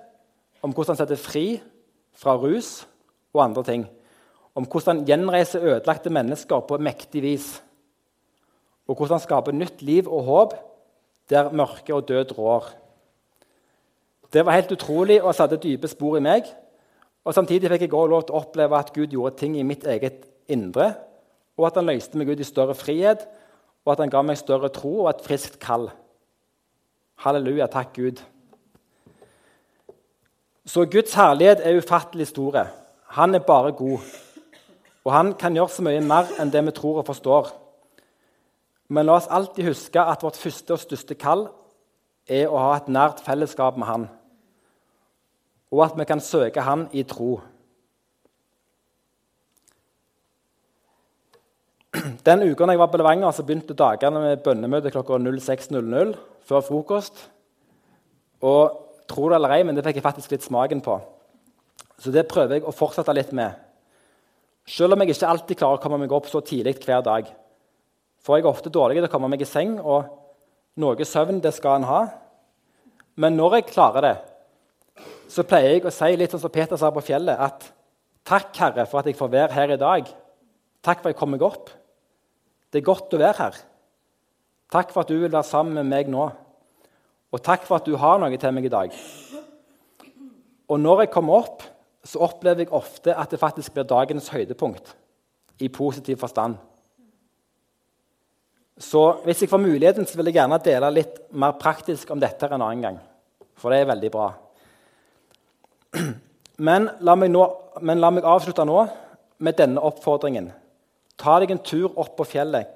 om 0.61 0.73
hvordan 0.73 0.95
han 0.95 1.03
setter 1.03 1.19
fri 1.19 1.61
fra 2.13 2.35
rus 2.37 2.85
og 3.33 3.43
andre 3.45 3.63
ting 3.63 3.85
om 4.53 4.65
hvordan 4.69 4.99
han 5.01 5.07
gjenreiser 5.07 5.65
ødelagte 5.65 6.13
mennesker 6.13 6.61
på 6.67 6.77
mektig 6.77 7.23
vis. 7.25 7.47
Og 8.87 8.95
hvordan 8.95 9.17
han 9.17 9.25
skaper 9.25 9.55
nytt 9.55 9.81
liv 9.81 10.09
og 10.09 10.27
håp 10.27 10.55
der 11.31 11.53
mørke 11.55 11.95
og 11.95 12.07
død 12.07 12.35
rår. 12.37 12.67
Det 14.33 14.45
var 14.45 14.57
helt 14.57 14.71
utrolig 14.71 15.19
og 15.21 15.35
satte 15.35 15.61
dype 15.61 15.87
spor 15.87 16.17
i 16.17 16.23
meg. 16.25 16.47
Og 17.23 17.33
Samtidig 17.33 17.69
fikk 17.71 17.85
jeg 17.85 17.93
også 17.93 18.11
lov 18.11 18.23
til 18.25 18.35
å 18.35 18.41
oppleve 18.41 18.79
at 18.79 18.93
Gud 18.95 19.13
gjorde 19.13 19.37
ting 19.39 19.55
i 19.59 19.63
mitt 19.67 19.85
eget 19.87 20.25
indre, 20.51 20.93
og 21.57 21.67
at 21.69 21.77
han 21.77 21.87
løste 21.87 22.17
meg 22.17 22.33
ut 22.33 22.41
i 22.41 22.47
større 22.47 22.75
frihet, 22.75 23.27
og 23.85 23.93
at 23.93 24.01
han 24.03 24.11
ga 24.11 24.23
meg 24.25 24.39
større 24.39 24.71
tro 24.73 25.03
og 25.03 25.09
et 25.11 25.23
friskt 25.23 25.59
kall. 25.61 25.89
Halleluja, 27.23 27.69
takk 27.71 27.93
Gud. 27.95 28.23
Så 30.65 30.85
Guds 30.87 31.13
herlighet 31.13 31.61
er 31.61 31.77
ufattelig 31.77 32.27
store. 32.31 32.67
Han 33.19 33.35
er 33.35 33.43
bare 33.43 33.71
god. 33.71 33.99
Og 35.03 35.11
han 35.13 35.33
kan 35.39 35.55
gjøre 35.55 35.69
så 35.69 35.83
mye 35.83 36.01
mer 36.01 36.31
enn 36.39 36.51
det 36.51 36.63
vi 36.65 36.73
tror 36.75 37.01
og 37.01 37.07
forstår. 37.07 37.51
Men 38.87 39.07
la 39.07 39.17
oss 39.19 39.29
alltid 39.29 39.67
huske 39.67 39.99
at 40.01 40.23
vårt 40.23 40.39
første 40.39 40.75
og 40.75 40.81
største 40.81 41.15
kall 41.19 41.47
er 42.27 42.47
å 42.47 42.59
ha 42.59 42.75
et 42.77 42.91
nært 42.91 43.19
fellesskap 43.25 43.77
med 43.77 43.87
Han, 43.87 44.05
og 45.73 45.81
at 45.87 45.97
vi 45.97 46.05
kan 46.05 46.21
søke 46.21 46.61
Han 46.61 46.85
i 46.93 47.03
tro. 47.03 47.39
Den 52.25 52.43
uka 52.45 52.65
jeg 52.69 52.79
var 52.79 52.89
på 52.91 52.97
Levanger, 52.97 53.31
så 53.31 53.43
begynte 53.45 53.73
dagene 53.77 54.21
med 54.21 54.43
bønnemøte 54.45 54.91
klokka 54.93 55.17
06.00 55.17 56.13
før 56.45 56.61
frokost. 56.61 57.29
Og 58.41 58.79
tro 59.09 59.29
det 59.29 59.37
eller 59.37 59.53
ei, 59.57 59.63
men 59.63 59.75
det 59.75 59.83
fikk 59.85 59.99
jeg 59.99 60.05
faktisk 60.05 60.33
litt 60.33 60.45
smaken 60.45 60.81
på. 60.81 60.97
Så 62.01 62.11
det 62.11 62.27
prøver 62.27 62.57
jeg 62.57 62.65
å 62.67 62.73
fortsette 62.75 63.13
litt 63.15 63.31
med. 63.33 63.53
Selv 64.65 64.95
om 64.95 65.01
jeg 65.03 65.13
ikke 65.13 65.29
alltid 65.29 65.59
klarer 65.59 65.79
å 65.79 65.83
komme 65.83 65.99
meg 66.01 66.13
opp 66.15 66.29
så 66.31 66.41
tidlig 66.41 66.77
hver 66.83 67.03
dag. 67.05 67.29
For 68.23 68.37
jeg 68.37 68.45
er 68.45 68.51
ofte 68.51 68.71
dårlig 68.73 69.01
til 69.01 69.09
å 69.09 69.11
komme 69.11 69.29
meg 69.31 69.43
i 69.43 69.47
seng, 69.47 69.77
og 69.79 70.07
noe 70.79 71.07
søvn 71.07 71.41
det 71.43 71.53
skal 71.55 71.81
en 71.81 71.89
ha. 71.89 72.03
Men 73.19 73.37
når 73.37 73.59
jeg 73.59 73.71
klarer 73.73 74.05
det, 74.07 74.15
så 75.33 75.45
pleier 75.47 75.77
jeg 75.77 75.87
å 75.87 75.93
si 75.93 76.11
litt 76.17 76.33
sånn 76.33 76.43
som 76.43 76.53
Peter 76.53 76.77
sa 76.77 76.91
på 76.93 77.01
fjellet, 77.05 77.39
at 77.39 77.65
takk, 78.27 78.51
Herre, 78.59 78.85
for 78.89 79.01
at 79.01 79.09
jeg 79.09 79.17
får 79.17 79.31
være 79.33 79.55
her 79.55 79.73
i 79.73 79.79
dag. 79.81 80.09
Takk 80.85 81.01
for 81.01 81.09
at 81.09 81.15
jeg 81.15 81.19
kom 81.19 81.33
meg 81.33 81.45
opp. 81.45 81.71
Det 82.69 82.81
er 82.81 82.85
godt 82.85 83.15
å 83.15 83.21
være 83.21 83.39
her. 83.39 83.59
Takk 84.73 84.93
for 84.93 85.03
at 85.03 85.11
du 85.11 85.17
vil 85.17 85.31
være 85.31 85.47
sammen 85.47 85.77
med 85.79 85.89
meg 85.89 86.11
nå. 86.11 86.27
Og 87.33 87.41
takk 87.41 87.65
for 87.65 87.79
at 87.79 87.87
du 87.87 87.95
har 87.97 88.19
noe 88.21 88.37
til 88.37 88.53
meg 88.53 88.67
i 88.69 88.73
dag. 88.73 88.93
Og 90.69 90.81
når 90.81 91.03
jeg 91.03 91.13
kommer 91.13 91.41
opp, 91.41 91.65
så 92.03 92.21
opplever 92.25 92.65
jeg 92.65 92.75
ofte 92.75 93.15
at 93.15 93.31
det 93.31 93.41
faktisk 93.41 93.73
blir 93.73 93.87
dagens 93.87 94.29
høydepunkt 94.33 94.93
i 95.63 95.69
positiv 95.71 96.19
forstand. 96.21 96.59
Så 98.77 99.01
hvis 99.23 99.43
jeg 99.43 99.51
får 99.51 99.61
muligheten, 99.61 100.05
så 100.05 100.17
vil 100.17 100.29
jeg 100.29 100.39
gjerne 100.41 100.61
dele 100.65 100.93
litt 100.93 101.19
mer 101.31 101.53
praktisk 101.61 102.09
om 102.11 102.21
dette 102.21 102.49
en 102.49 102.61
annen 102.61 102.85
gang. 102.85 102.97
For 103.57 103.71
det 103.71 103.83
er 103.83 103.93
veldig 103.93 104.11
bra. 104.13 104.31
Men 106.67 106.89
la 107.01 107.15
nå, 107.17 107.43
men 107.81 108.01
la 108.01 108.11
meg 108.13 108.25
avslutte 108.29 108.65
nå 108.65 108.83
med 109.43 109.57
denne 109.57 109.81
oppfordringen. 109.81 110.51
Ta 111.19 111.39
deg 111.41 111.53
en 111.53 111.61
tur 111.65 111.89
opp 111.99 112.13
på 112.17 112.27
fjellet 112.29 112.69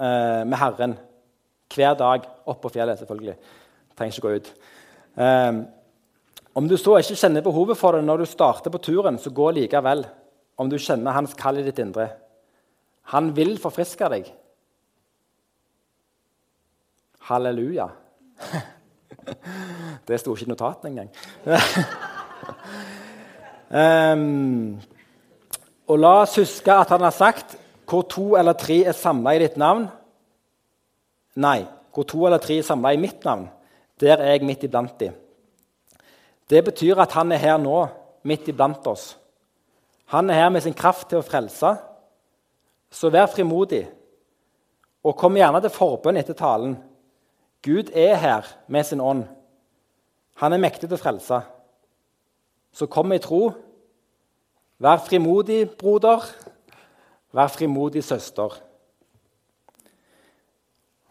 eh, 0.00 0.42
med 0.48 0.56
Herren 0.60 0.96
hver 1.70 1.98
dag. 1.98 2.24
Opp 2.48 2.62
på 2.64 2.72
fjellet, 2.72 2.98
selvfølgelig. 3.00 3.36
Trenger 3.96 4.16
ikke 4.16 4.24
gå 4.24 4.32
ut. 4.38 4.50
Eh, 5.20 5.60
om 6.58 6.68
du 6.68 6.76
så 6.80 6.96
ikke 6.98 7.18
kjenner 7.20 7.44
behovet 7.44 7.78
for 7.78 7.96
det 7.96 8.04
når 8.06 8.24
du 8.24 8.30
starter 8.30 8.72
på 8.72 8.82
turen, 8.82 9.20
så 9.20 9.32
gå 9.32 9.50
likevel. 9.56 10.04
Om 10.60 10.72
du 10.72 10.76
kjenner 10.80 11.16
hans 11.16 11.36
kall 11.38 11.60
i 11.60 11.64
ditt 11.64 11.78
indre. 11.80 12.08
Han 13.14 13.30
vil 13.36 13.56
forfriske 13.60 14.10
deg. 14.12 14.28
Halleluja. 17.30 17.88
Det 20.08 20.16
sto 20.18 20.32
ikke 20.34 20.48
i 20.48 20.50
notatene 20.50 20.90
engang. 20.90 21.10
um, 23.70 24.80
og 25.90 25.98
la 25.98 26.12
oss 26.22 26.38
huske 26.40 26.74
at 26.74 26.92
han 26.94 27.04
har 27.06 27.14
sagt 27.14 27.56
hvor 27.90 28.04
to 28.06 28.36
eller 28.38 28.54
tre 28.54 28.82
er 28.86 28.94
samla 28.94 29.34
i 29.34 29.42
ditt 29.42 29.56
navn 29.58 29.88
Nei, 31.40 31.62
hvor 31.94 32.06
to 32.08 32.24
eller 32.26 32.42
tre 32.42 32.58
er 32.58 32.66
samla 32.66 32.92
i 32.94 33.00
mitt 33.00 33.24
navn, 33.24 33.46
der 34.00 34.18
er 34.18 34.34
jeg 34.34 34.46
midt 34.46 34.64
iblant 34.66 34.96
dem. 34.98 35.14
Det 36.50 36.64
betyr 36.66 36.98
at 36.98 37.14
han 37.14 37.32
er 37.32 37.38
her 37.38 37.58
nå, 37.62 37.84
midt 38.26 38.48
iblant 38.50 38.86
oss. 38.90 39.12
Han 40.10 40.30
er 40.30 40.40
her 40.40 40.50
med 40.50 40.64
sin 40.64 40.74
kraft 40.74 41.08
til 41.10 41.20
å 41.20 41.26
frelse. 41.26 41.76
Så 42.90 43.12
vær 43.14 43.30
frimodig, 43.30 43.84
og 45.06 45.16
kom 45.16 45.38
gjerne 45.38 45.60
til 45.62 45.72
forbønn 45.72 46.18
etter 46.18 46.34
talen. 46.34 46.74
Gud 47.62 47.92
er 47.94 48.16
her 48.18 48.48
med 48.66 48.88
sin 48.88 49.00
ånd. 49.00 49.22
Han 50.42 50.52
er 50.52 50.62
mektig 50.62 50.88
til 50.88 50.98
å 50.98 51.00
frelse. 51.00 51.38
Så 52.72 52.86
kom 52.86 53.12
i 53.12 53.18
tro. 53.22 53.50
Vær 54.80 55.02
frimodig, 55.04 55.70
broder. 55.78 56.24
Vær 57.32 57.52
frimodig, 57.52 58.04
søster. 58.04 58.56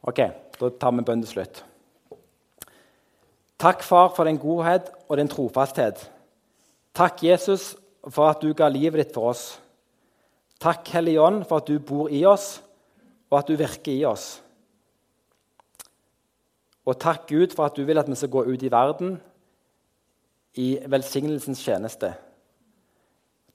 Ok, 0.03 0.19
da 0.59 0.69
tar 0.69 0.95
vi 0.95 1.03
bønnen 1.05 1.25
til 1.25 1.33
slutt. 1.35 1.63
Takk, 3.59 3.83
far, 3.83 4.13
for 4.15 4.23
din 4.23 4.39
godhet 4.39 4.87
og 5.09 5.17
din 5.19 5.27
trofasthet. 5.27 6.05
Takk, 6.95 7.23
Jesus, 7.23 7.75
for 8.07 8.31
at 8.31 8.41
du 8.41 8.53
ga 8.55 8.69
livet 8.71 9.03
ditt 9.03 9.13
for 9.13 9.33
oss. 9.33 9.59
Takk, 10.59 10.87
Hellige 10.95 11.21
Ånd, 11.21 11.43
for 11.47 11.59
at 11.59 11.67
du 11.67 11.79
bor 11.79 12.07
i 12.11 12.23
oss, 12.27 12.61
og 13.29 13.39
at 13.39 13.51
du 13.51 13.59
virker 13.59 13.91
i 13.91 14.05
oss. 14.07 14.39
Og 16.87 16.97
takk, 16.99 17.27
Gud, 17.29 17.53
for 17.55 17.67
at 17.67 17.75
du 17.75 17.83
vil 17.85 17.99
at 17.99 18.07
vi 18.09 18.17
skal 18.17 18.31
gå 18.33 18.43
ut 18.47 18.63
i 18.63 18.71
verden 18.71 19.19
i 20.57 20.79
velsignelsens 20.89 21.61
tjeneste. 21.61 22.13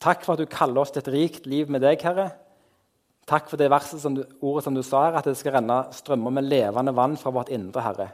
Takk 0.02 0.24
for 0.24 0.34
at 0.34 0.42
du 0.42 0.50
kaller 0.50 0.82
oss 0.82 0.92
til 0.94 1.02
et 1.02 1.12
rikt 1.14 1.46
liv 1.48 1.70
med 1.72 1.82
deg, 1.84 2.02
Herre. 2.04 2.30
Takk 3.26 3.48
for 3.48 3.60
det 3.60 3.70
verset 3.72 4.02
som 4.02 4.16
du, 4.16 4.22
ordet 4.44 4.66
som 4.66 4.74
du 4.76 4.82
sa 4.84 5.06
her, 5.06 5.16
at 5.18 5.28
det 5.28 5.36
skal 5.40 5.56
renne 5.56 5.78
strømmer 5.96 6.34
med 6.36 6.48
levende 6.50 6.92
vann 6.96 7.16
fra 7.16 7.32
vårt 7.32 7.52
indre, 7.54 7.82
Herre. 7.84 8.10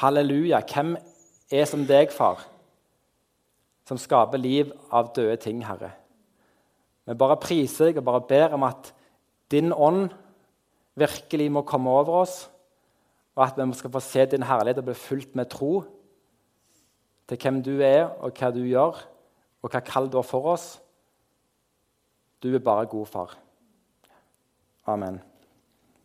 Halleluja. 0.00 0.60
Hvem 0.66 0.96
er 1.54 1.68
som 1.70 1.86
deg, 1.86 2.10
far, 2.12 2.42
som 3.86 4.00
skaper 4.00 4.42
liv 4.42 4.74
av 4.90 5.12
døde 5.16 5.38
ting, 5.44 5.62
Herre? 5.64 5.92
Vi 7.06 7.14
bare 7.14 7.38
priser 7.38 7.92
deg 7.92 8.00
og 8.00 8.08
bare 8.08 8.26
ber 8.26 8.56
om 8.56 8.66
at 8.66 8.90
din 9.54 9.70
ånd 9.70 10.10
virkelig 10.98 11.46
må 11.54 11.62
komme 11.68 11.92
over 11.92 12.24
oss, 12.24 12.40
og 13.36 13.44
at 13.44 13.60
vi 13.60 13.78
skal 13.78 13.92
få 13.92 14.02
se 14.02 14.24
din 14.32 14.46
herlighet 14.48 14.80
og 14.82 14.88
bli 14.88 14.98
fulgt 14.98 15.36
med 15.38 15.52
tro 15.52 15.84
til 17.28 17.38
hvem 17.42 17.62
du 17.62 17.80
er, 17.82 18.04
og 18.22 18.32
hva 18.38 18.50
du 18.54 18.62
gjør, 18.64 19.00
og 19.62 19.70
hva 19.72 19.82
kall 19.84 20.10
du 20.10 20.20
har 20.20 20.26
for 20.26 20.52
oss. 20.52 20.66
Du 22.42 22.52
er 22.54 22.62
bare 22.62 22.86
god, 22.86 23.06
far. 23.06 23.38
Amen. 24.86 25.18